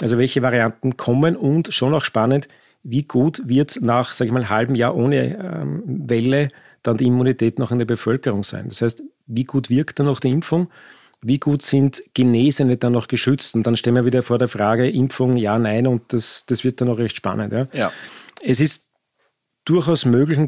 Also 0.00 0.18
welche 0.18 0.42
Varianten 0.42 0.96
kommen 0.96 1.36
und 1.36 1.74
schon 1.74 1.94
auch 1.94 2.04
spannend, 2.04 2.48
wie 2.82 3.02
gut 3.02 3.42
wird 3.46 3.80
nach, 3.80 4.12
sage 4.12 4.28
ich 4.28 4.32
mal, 4.32 4.40
einem 4.40 4.50
halben 4.50 4.74
Jahr 4.74 4.94
ohne 4.94 5.36
ähm, 5.36 5.82
Welle 5.86 6.48
dann 6.82 6.96
die 6.98 7.06
Immunität 7.06 7.58
noch 7.58 7.72
in 7.72 7.78
der 7.78 7.86
Bevölkerung 7.86 8.44
sein. 8.44 8.68
Das 8.68 8.82
heißt, 8.82 9.02
wie 9.26 9.44
gut 9.44 9.70
wirkt 9.70 9.98
dann 9.98 10.06
noch 10.06 10.20
die 10.20 10.30
Impfung? 10.30 10.68
Wie 11.22 11.38
gut 11.38 11.62
sind 11.62 12.02
Genesene 12.12 12.76
dann 12.76 12.92
noch 12.92 13.08
geschützt? 13.08 13.54
Und 13.54 13.66
dann 13.66 13.76
stellen 13.76 13.96
wir 13.96 14.04
wieder 14.04 14.22
vor 14.22 14.36
der 14.36 14.48
Frage, 14.48 14.88
Impfung, 14.88 15.36
ja, 15.36 15.58
nein, 15.58 15.86
und 15.86 16.12
das, 16.12 16.44
das 16.46 16.62
wird 16.62 16.82
dann 16.82 16.90
auch 16.90 16.98
recht 16.98 17.16
spannend. 17.16 17.52
Ja. 17.54 17.66
ja. 17.72 17.92
Es 18.42 18.60
ist 18.60 18.83
durchaus 19.64 20.04
möglich, 20.04 20.38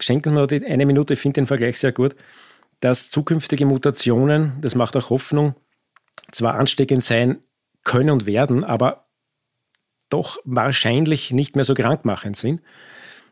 schenken 0.00 0.34
wir 0.34 0.42
noch 0.42 0.66
eine 0.66 0.86
Minute, 0.86 1.14
ich 1.14 1.20
finde 1.20 1.40
den 1.40 1.46
Vergleich 1.46 1.78
sehr 1.78 1.92
gut, 1.92 2.14
dass 2.80 3.10
zukünftige 3.10 3.66
Mutationen, 3.66 4.54
das 4.60 4.74
macht 4.74 4.96
auch 4.96 5.10
Hoffnung, 5.10 5.54
zwar 6.30 6.54
ansteckend 6.54 7.02
sein 7.02 7.38
können 7.84 8.10
und 8.10 8.26
werden, 8.26 8.64
aber 8.64 9.06
doch 10.08 10.38
wahrscheinlich 10.44 11.30
nicht 11.30 11.56
mehr 11.56 11.64
so 11.64 11.74
krankmachend 11.74 12.36
sind, 12.36 12.60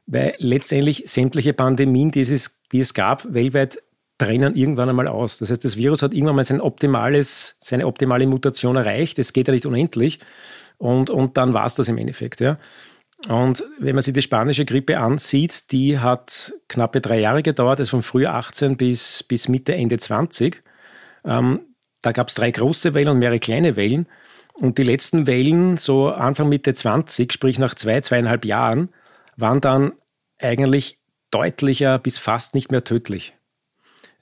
weil 0.07 0.35
letztendlich 0.39 1.05
sämtliche 1.07 1.53
Pandemien, 1.53 2.11
die 2.11 2.21
es, 2.21 2.61
die 2.73 2.81
es 2.81 2.95
gab, 2.95 3.33
weltweit 3.33 3.83
brennen 4.19 4.55
irgendwann 4.55 4.89
einmal 4.89 5.09
aus. 5.09 5.39
Das 5.39 5.51
heißt, 5.51 5.65
das 5.65 5.77
Virus 5.77 6.03
hat 6.03 6.13
irgendwann 6.13 6.37
mal 6.37 6.45
sein 6.45 6.61
optimales, 6.61 7.57
seine 7.59 7.87
optimale 7.87 8.27
Mutation 8.27 8.77
erreicht. 8.77 9.19
Es 9.19 9.33
geht 9.33 9.49
ja 9.49 9.55
nicht 9.55 9.67
unendlich. 9.67 10.19
Und, 10.79 11.11
und 11.11 11.37
dann 11.37 11.55
war 11.55 11.67
es 11.67 11.75
das 11.75 11.89
im 11.89 11.97
Endeffekt. 11.97 12.41
Ja. 12.41 12.59
Und 13.29 13.65
wenn 13.79 13.95
man 13.95 14.03
sich 14.03 14.15
die 14.15 14.23
spanische 14.23 14.65
Grippe 14.65 14.99
ansieht, 14.99 15.73
die 15.73 15.99
hat 15.99 16.53
knappe 16.69 17.01
drei 17.01 17.21
Jahre 17.21 17.43
gedauert, 17.43 17.79
also 17.79 17.91
von 17.91 18.03
Frühjahr 18.03 18.35
18 18.35 18.77
bis, 18.77 19.23
bis 19.23 19.49
Mitte, 19.49 19.75
Ende 19.75 19.99
20. 19.99 20.63
Ähm, 21.25 21.61
da 22.03 22.13
gab 22.13 22.29
es 22.29 22.35
drei 22.35 22.51
große 22.51 22.95
Wellen 22.95 23.09
und 23.09 23.19
mehrere 23.19 23.39
kleine 23.39 23.77
Wellen. 23.77 24.07
Und 24.55 24.79
die 24.79 24.85
letzten 24.85 25.27
Wellen, 25.27 25.77
so 25.77 26.09
Anfang 26.09 26.49
Mitte 26.49 26.75
20, 26.75 27.33
sprich 27.33 27.59
nach 27.59 27.75
zwei, 27.75 28.01
zweieinhalb 28.01 28.45
Jahren, 28.45 28.89
waren 29.37 29.61
dann 29.61 29.93
eigentlich 30.39 30.99
deutlicher 31.31 31.99
bis 31.99 32.19
fast 32.19 32.55
nicht 32.55 32.71
mehr 32.71 32.85
tödlich. 32.85 33.35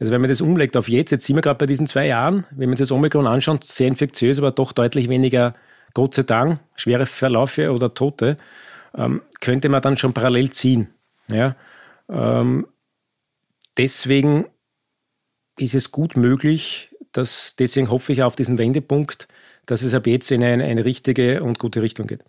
Also 0.01 0.13
wenn 0.13 0.21
man 0.21 0.31
das 0.31 0.41
umlegt 0.41 0.77
auf 0.77 0.89
jetzt, 0.89 1.11
jetzt 1.11 1.27
sind 1.27 1.37
wir 1.37 1.41
gerade 1.41 1.59
bei 1.59 1.67
diesen 1.67 1.87
zwei 1.87 2.07
Jahren, 2.07 2.45
wenn 2.51 2.69
man 2.69 2.77
sich 2.77 2.87
das 2.87 2.93
Omikron 2.93 3.27
anschaut, 3.27 3.65
sehr 3.65 3.89
infektiös, 3.89 4.39
aber 4.39 4.53
doch 4.53 4.73
deutlich 4.73 5.09
weniger, 5.09 5.55
Gott 5.95 6.15
sei 6.15 6.23
Dank, 6.23 6.61
schwere 6.77 7.07
Verläufe 7.07 7.73
oder 7.73 7.95
Tote, 7.95 8.37
ähm, 8.95 9.23
könnte 9.41 9.69
man 9.69 9.83
dann 9.83 9.97
schon 9.97 10.13
parallel 10.13 10.51
ziehen. 10.51 10.89
Ja? 11.29 11.57
Ähm, 12.09 12.67
deswegen 13.77 14.47
ist 15.59 15.75
es 15.75 15.91
gut 15.91 16.17
möglich, 16.17 16.95
dass, 17.13 17.57
deswegen 17.57 17.91
hoffe 17.91 18.13
ich 18.13 18.23
auf 18.23 18.37
diesen 18.37 18.59
Wendepunkt, 18.59 19.29
dass 19.67 19.83
es 19.83 19.95
ab 19.95 20.07
jetzt 20.07 20.31
in 20.31 20.43
eine, 20.43 20.65
eine 20.65 20.85
richtige 20.85 21.43
und 21.43 21.59
gute 21.59 21.83
Richtung 21.83 22.07
geht. 22.07 22.25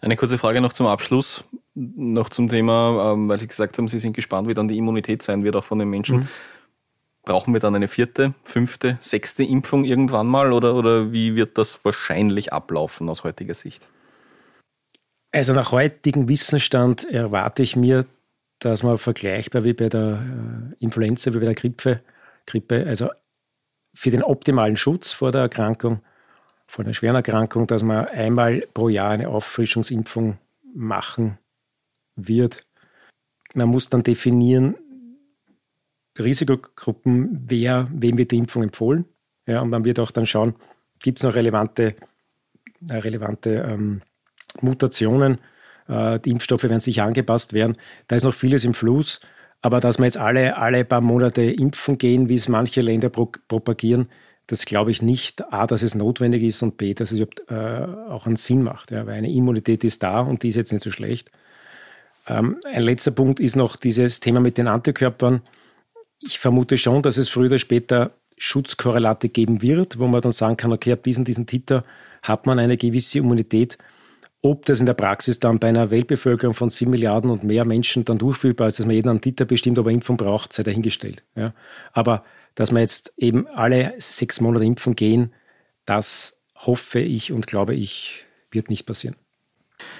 Eine 0.00 0.16
kurze 0.16 0.38
Frage 0.38 0.60
noch 0.60 0.72
zum 0.72 0.86
Abschluss, 0.86 1.44
noch 1.74 2.30
zum 2.30 2.48
Thema, 2.48 3.12
ähm, 3.12 3.28
weil 3.28 3.40
Sie 3.40 3.46
gesagt 3.46 3.78
haben, 3.78 3.88
Sie 3.88 3.98
sind 3.98 4.14
gespannt, 4.14 4.48
wie 4.48 4.54
dann 4.54 4.68
die 4.68 4.78
Immunität 4.78 5.22
sein 5.22 5.44
wird, 5.44 5.56
auch 5.56 5.64
von 5.64 5.78
den 5.78 5.88
Menschen. 5.88 6.18
Mhm. 6.20 6.28
Brauchen 7.22 7.52
wir 7.52 7.60
dann 7.60 7.74
eine 7.74 7.88
vierte, 7.88 8.34
fünfte, 8.42 8.96
sechste 9.00 9.44
Impfung 9.44 9.84
irgendwann 9.84 10.26
mal 10.26 10.52
oder, 10.52 10.74
oder 10.74 11.12
wie 11.12 11.36
wird 11.36 11.58
das 11.58 11.84
wahrscheinlich 11.84 12.52
ablaufen 12.52 13.08
aus 13.08 13.22
heutiger 13.22 13.54
Sicht? 13.54 13.88
Also 15.30 15.52
nach 15.52 15.72
heutigem 15.72 16.28
Wissensstand 16.28 17.04
erwarte 17.04 17.62
ich 17.62 17.76
mir, 17.76 18.06
dass 18.58 18.82
man 18.82 18.98
vergleichbar 18.98 19.64
wie 19.64 19.74
bei 19.74 19.88
der 19.88 20.72
äh, 20.80 20.84
Influenza, 20.84 21.32
wie 21.32 21.38
bei 21.38 21.44
der 21.44 21.54
Grippe, 21.54 22.02
Grippe 22.46 22.86
also 22.86 23.10
für 23.94 24.10
den 24.10 24.22
optimalen 24.22 24.76
Schutz 24.76 25.12
vor 25.12 25.30
der 25.30 25.42
Erkrankung, 25.42 26.00
vor 26.66 26.84
einer 26.84 26.94
schweren 26.94 27.16
Erkrankung, 27.16 27.66
dass 27.66 27.82
man 27.82 28.06
einmal 28.06 28.66
pro 28.74 28.88
Jahr 28.88 29.10
eine 29.10 29.28
Auffrischungsimpfung 29.28 30.38
machen 30.74 31.38
wird. 32.16 32.66
Man 33.54 33.68
muss 33.68 33.88
dann 33.88 34.02
definieren, 34.02 34.76
Risikogruppen, 36.18 37.44
wer, 37.46 37.88
wem 37.92 38.18
wird 38.18 38.32
die 38.32 38.38
Impfung 38.38 38.62
empfohlen. 38.62 39.04
Ja, 39.46 39.60
und 39.60 39.70
man 39.70 39.84
wird 39.84 39.98
auch 39.98 40.10
dann 40.10 40.26
schauen, 40.26 40.56
gibt 41.00 41.18
es 41.18 41.22
noch 41.22 41.34
relevante, 41.34 41.94
äh, 42.88 42.96
relevante 42.96 43.66
ähm, 43.68 44.02
Mutationen. 44.60 45.38
Äh, 45.88 46.20
die 46.20 46.30
Impfstoffe 46.30 46.64
werden 46.64 46.80
sicher 46.80 47.04
angepasst 47.04 47.52
werden. 47.52 47.76
Da 48.06 48.16
ist 48.16 48.24
noch 48.24 48.34
vieles 48.34 48.64
im 48.64 48.74
Fluss. 48.74 49.20
Aber 49.60 49.80
dass 49.80 49.98
wir 49.98 50.04
jetzt 50.04 50.18
alle, 50.18 50.56
alle 50.56 50.84
paar 50.84 51.00
Monate 51.00 51.42
impfen 51.42 51.98
gehen, 51.98 52.28
wie 52.28 52.36
es 52.36 52.48
manche 52.48 52.80
Länder 52.80 53.08
pro 53.08 53.32
propagieren, 53.48 54.08
das 54.46 54.64
glaube 54.64 54.90
ich 54.90 55.02
nicht. 55.02 55.52
A, 55.52 55.66
dass 55.66 55.82
es 55.82 55.94
notwendig 55.94 56.42
ist 56.42 56.62
und 56.62 56.78
B, 56.78 56.94
dass 56.94 57.12
es 57.12 57.18
überhaupt 57.18 57.50
äh, 57.50 58.10
auch 58.10 58.26
einen 58.26 58.36
Sinn 58.36 58.62
macht. 58.62 58.90
Ja, 58.90 59.06
weil 59.06 59.14
eine 59.14 59.30
Immunität 59.30 59.84
ist 59.84 60.02
da 60.02 60.20
und 60.20 60.42
die 60.42 60.48
ist 60.48 60.56
jetzt 60.56 60.72
nicht 60.72 60.82
so 60.82 60.90
schlecht. 60.90 61.30
Ähm, 62.26 62.58
ein 62.64 62.82
letzter 62.82 63.10
Punkt 63.10 63.40
ist 63.40 63.56
noch 63.56 63.76
dieses 63.76 64.20
Thema 64.20 64.40
mit 64.40 64.58
den 64.58 64.68
Antikörpern. 64.68 65.42
Ich 66.22 66.38
vermute 66.38 66.78
schon, 66.78 67.02
dass 67.02 67.16
es 67.16 67.28
früher 67.28 67.46
oder 67.46 67.58
später 67.58 68.12
Schutzkorrelate 68.38 69.28
geben 69.28 69.60
wird, 69.62 69.98
wo 69.98 70.06
man 70.06 70.20
dann 70.20 70.32
sagen 70.32 70.56
kann, 70.56 70.72
okay, 70.72 70.92
ab 70.92 71.02
diesen, 71.02 71.24
diesen 71.24 71.46
Titer 71.46 71.84
hat 72.22 72.46
man 72.46 72.58
eine 72.58 72.76
gewisse 72.76 73.18
Immunität. 73.18 73.76
Ob 74.40 74.64
das 74.66 74.78
in 74.78 74.86
der 74.86 74.94
Praxis 74.94 75.40
dann 75.40 75.58
bei 75.58 75.68
einer 75.68 75.90
Weltbevölkerung 75.90 76.54
von 76.54 76.70
sieben 76.70 76.92
Milliarden 76.92 77.30
und 77.30 77.42
mehr 77.42 77.64
Menschen 77.64 78.04
dann 78.04 78.18
durchführbar 78.18 78.68
ist, 78.68 78.78
dass 78.78 78.86
man 78.86 78.94
jeden 78.94 79.08
einen 79.08 79.20
Titer 79.20 79.44
bestimmt, 79.44 79.78
ob 79.78 79.86
er 79.86 79.92
Impfung 79.92 80.16
braucht, 80.16 80.52
sei 80.52 80.62
dahingestellt. 80.62 81.24
Ja. 81.34 81.54
Aber 81.92 82.22
dass 82.54 82.70
wir 82.70 82.80
jetzt 82.80 83.12
eben 83.16 83.48
alle 83.48 83.94
sechs 83.98 84.40
Monate 84.40 84.64
impfen 84.64 84.94
gehen, 84.94 85.34
das 85.86 86.38
hoffe 86.54 87.00
ich 87.00 87.32
und 87.32 87.46
glaube 87.46 87.74
ich, 87.74 88.26
wird 88.50 88.68
nicht 88.68 88.86
passieren. 88.86 89.16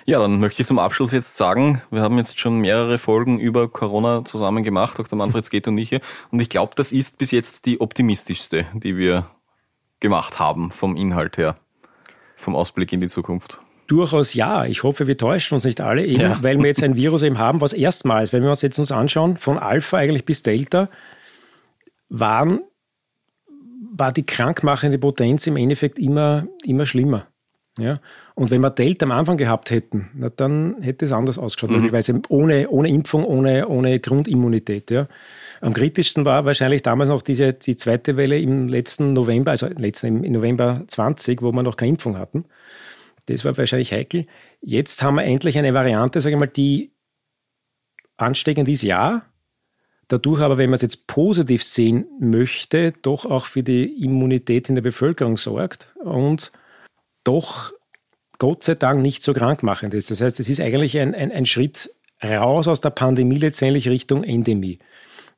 Ja, 0.06 0.18
dann 0.18 0.40
möchte 0.40 0.62
ich 0.62 0.68
zum 0.68 0.78
Abschluss 0.78 1.12
jetzt 1.12 1.36
sagen, 1.36 1.82
wir 1.90 2.02
haben 2.02 2.16
jetzt 2.16 2.38
schon 2.38 2.58
mehrere 2.58 2.98
Folgen 2.98 3.38
über 3.38 3.68
Corona 3.68 4.24
zusammen 4.24 4.64
gemacht, 4.64 4.98
Dr. 4.98 5.16
Manfred 5.16 5.44
Sket 5.44 5.68
und 5.68 5.78
ich 5.78 5.88
hier. 5.88 6.00
Und 6.30 6.40
ich 6.40 6.48
glaube, 6.48 6.72
das 6.74 6.92
ist 6.92 7.18
bis 7.18 7.30
jetzt 7.30 7.66
die 7.66 7.80
optimistischste, 7.80 8.66
die 8.74 8.96
wir 8.96 9.30
gemacht 10.00 10.38
haben 10.38 10.70
vom 10.70 10.96
Inhalt 10.96 11.38
her, 11.38 11.56
vom 12.36 12.56
Ausblick 12.56 12.92
in 12.92 13.00
die 13.00 13.08
Zukunft. 13.08 13.60
Durchaus 13.88 14.34
ja. 14.34 14.66
Ich 14.66 14.82
hoffe, 14.82 15.06
wir 15.06 15.16
täuschen 15.16 15.54
uns 15.54 15.64
nicht 15.64 15.80
alle, 15.80 16.04
eben, 16.04 16.20
ja. 16.20 16.42
weil 16.42 16.58
wir 16.58 16.66
jetzt 16.66 16.82
ein 16.82 16.94
Virus 16.94 17.22
eben 17.22 17.38
haben, 17.38 17.60
was 17.60 17.72
erstmals, 17.72 18.32
wenn 18.32 18.42
wir 18.42 18.50
uns 18.50 18.62
jetzt 18.62 18.78
uns 18.78 18.92
anschauen, 18.92 19.38
von 19.38 19.58
Alpha 19.58 19.96
eigentlich 19.96 20.26
bis 20.26 20.42
Delta, 20.42 20.88
waren, 22.10 22.60
war 23.96 24.12
die 24.12 24.26
krankmachende 24.26 24.98
Potenz 24.98 25.46
im 25.46 25.56
Endeffekt 25.56 25.98
immer, 25.98 26.46
immer 26.64 26.84
schlimmer. 26.84 27.28
Ja? 27.78 27.98
Und 28.34 28.50
wenn 28.50 28.60
wir 28.60 28.70
Delta 28.70 29.06
am 29.06 29.12
Anfang 29.12 29.38
gehabt 29.38 29.70
hätten, 29.70 30.10
na, 30.14 30.28
dann 30.28 30.76
hätte 30.82 31.06
es 31.06 31.12
anders 31.12 31.38
ausgeschaut, 31.38 31.70
mhm. 31.70 31.76
möglicherweise 31.76 32.20
ohne, 32.28 32.68
ohne 32.68 32.90
Impfung, 32.90 33.24
ohne, 33.24 33.68
ohne 33.68 33.98
Grundimmunität. 34.00 34.90
Ja? 34.90 35.08
Am 35.62 35.72
kritischsten 35.72 36.26
war 36.26 36.44
wahrscheinlich 36.44 36.82
damals 36.82 37.08
noch 37.08 37.22
diese, 37.22 37.54
die 37.54 37.76
zweite 37.76 38.18
Welle 38.18 38.38
im 38.38 38.68
letzten 38.68 39.14
November, 39.14 39.52
also 39.52 39.66
letzten, 39.66 40.24
im 40.24 40.32
November 40.32 40.82
20, 40.86 41.40
wo 41.40 41.52
wir 41.52 41.62
noch 41.62 41.76
keine 41.76 41.90
Impfung 41.90 42.18
hatten. 42.18 42.44
Das 43.34 43.44
war 43.44 43.56
wahrscheinlich 43.56 43.92
heikel. 43.92 44.26
Jetzt 44.60 45.02
haben 45.02 45.16
wir 45.16 45.24
endlich 45.24 45.58
eine 45.58 45.74
Variante, 45.74 46.20
sage 46.20 46.34
ich 46.36 46.40
mal, 46.40 46.46
die 46.46 46.92
ansteckend 48.16 48.68
ist, 48.68 48.82
ja. 48.82 49.22
Dadurch 50.08 50.40
aber, 50.40 50.56
wenn 50.56 50.70
man 50.70 50.76
es 50.76 50.82
jetzt 50.82 51.06
positiv 51.06 51.62
sehen 51.62 52.06
möchte, 52.18 52.92
doch 53.02 53.26
auch 53.26 53.46
für 53.46 53.62
die 53.62 54.02
Immunität 54.02 54.68
in 54.68 54.74
der 54.74 54.82
Bevölkerung 54.82 55.36
sorgt 55.36 55.94
und 56.02 56.50
doch 57.24 57.72
Gott 58.38 58.64
sei 58.64 58.74
Dank 58.74 59.02
nicht 59.02 59.22
so 59.22 59.34
krankmachend 59.34 59.92
ist. 59.92 60.10
Das 60.10 60.20
heißt, 60.20 60.40
es 60.40 60.48
ist 60.48 60.60
eigentlich 60.60 60.98
ein, 60.98 61.14
ein, 61.14 61.30
ein 61.30 61.44
Schritt 61.44 61.90
raus 62.24 62.68
aus 62.68 62.80
der 62.80 62.90
Pandemie 62.90 63.38
letztendlich 63.38 63.88
Richtung 63.88 64.24
Endemie. 64.24 64.78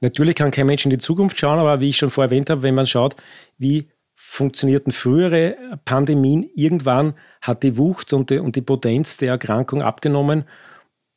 Natürlich 0.00 0.36
kann 0.36 0.50
kein 0.50 0.66
Mensch 0.66 0.84
in 0.84 0.90
die 0.90 0.98
Zukunft 0.98 1.38
schauen, 1.38 1.58
aber 1.58 1.80
wie 1.80 1.90
ich 1.90 1.96
schon 1.96 2.10
vorher 2.10 2.30
erwähnt 2.30 2.48
habe, 2.48 2.62
wenn 2.62 2.74
man 2.74 2.86
schaut, 2.86 3.16
wie 3.58 3.88
funktionierten 4.30 4.92
frühere 4.92 5.56
Pandemien, 5.84 6.48
irgendwann 6.54 7.14
hat 7.42 7.64
die 7.64 7.76
Wucht 7.76 8.12
und 8.12 8.30
die, 8.30 8.38
und 8.38 8.54
die 8.54 8.62
Potenz 8.62 9.16
der 9.16 9.30
Erkrankung 9.30 9.82
abgenommen. 9.82 10.44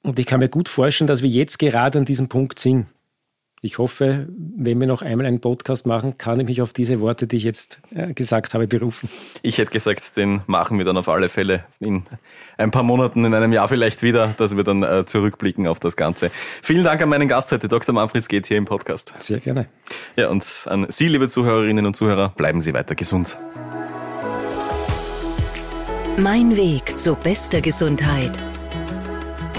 Und 0.02 0.18
ich 0.18 0.26
kann 0.26 0.40
mir 0.40 0.50
gut 0.50 0.68
vorstellen, 0.68 1.08
dass 1.08 1.22
wir 1.22 1.30
jetzt 1.30 1.60
gerade 1.60 2.00
an 2.00 2.06
diesem 2.06 2.28
Punkt 2.28 2.58
sind. 2.58 2.88
Ich 3.66 3.78
hoffe, 3.78 4.28
wenn 4.58 4.78
wir 4.82 4.88
noch 4.88 5.02
einmal 5.02 5.26
einen 5.26 5.40
Podcast 5.40 5.88
machen, 5.88 6.18
kann 6.18 6.38
ich 6.38 6.48
mich 6.48 6.62
auf 6.62 6.74
diese 6.74 7.00
Worte, 7.00 7.28
die 7.28 7.38
ich 7.38 7.46
jetzt 7.46 7.80
äh, 7.96 8.14
gesagt 8.14 8.54
habe, 8.54 8.68
berufen. 8.68 9.08
Ich 9.42 9.58
hätte 9.58 9.72
gesagt, 9.72 10.18
den 10.18 10.42
machen 10.48 10.80
wir 10.80 10.84
dann 10.84 10.98
auf 10.98 11.08
alle 11.08 11.30
Fälle 11.30 11.64
in 11.80 12.04
ein 12.58 12.72
paar 12.72 12.84
Monaten, 12.84 13.24
in 13.24 13.34
einem 13.34 13.54
Jahr 13.54 13.70
vielleicht 13.70 14.04
wieder, 14.04 14.36
dass 14.36 14.58
wir 14.58 14.66
dann 14.66 14.84
äh, 14.84 15.06
zurückblicken 15.06 15.66
auf 15.66 15.80
das 15.80 15.96
Ganze. 15.96 16.30
Vielen 16.62 16.84
Dank 16.84 17.02
an 17.02 17.08
meinen 17.08 17.30
Gast 17.30 17.54
heute, 17.54 17.70
Dr. 17.70 17.96
Manfred 17.96 18.28
geht 18.28 18.48
hier 18.48 18.58
im 18.58 18.66
Podcast. 18.66 19.14
Sehr 19.20 19.40
gerne. 19.40 19.68
Ja, 20.18 20.28
und 20.28 20.66
an 20.70 20.88
Sie, 20.90 21.08
liebe 21.08 21.30
Zuhörerinnen 21.30 21.86
und 21.86 21.96
Zuhörer, 21.96 22.34
bleiben 22.36 22.60
Sie 22.60 22.74
weiter 22.74 22.96
gesund. 22.96 23.38
Mein 26.18 26.58
Weg 26.58 27.00
zu 27.00 27.16
bester 27.16 27.62
Gesundheit 27.62 28.38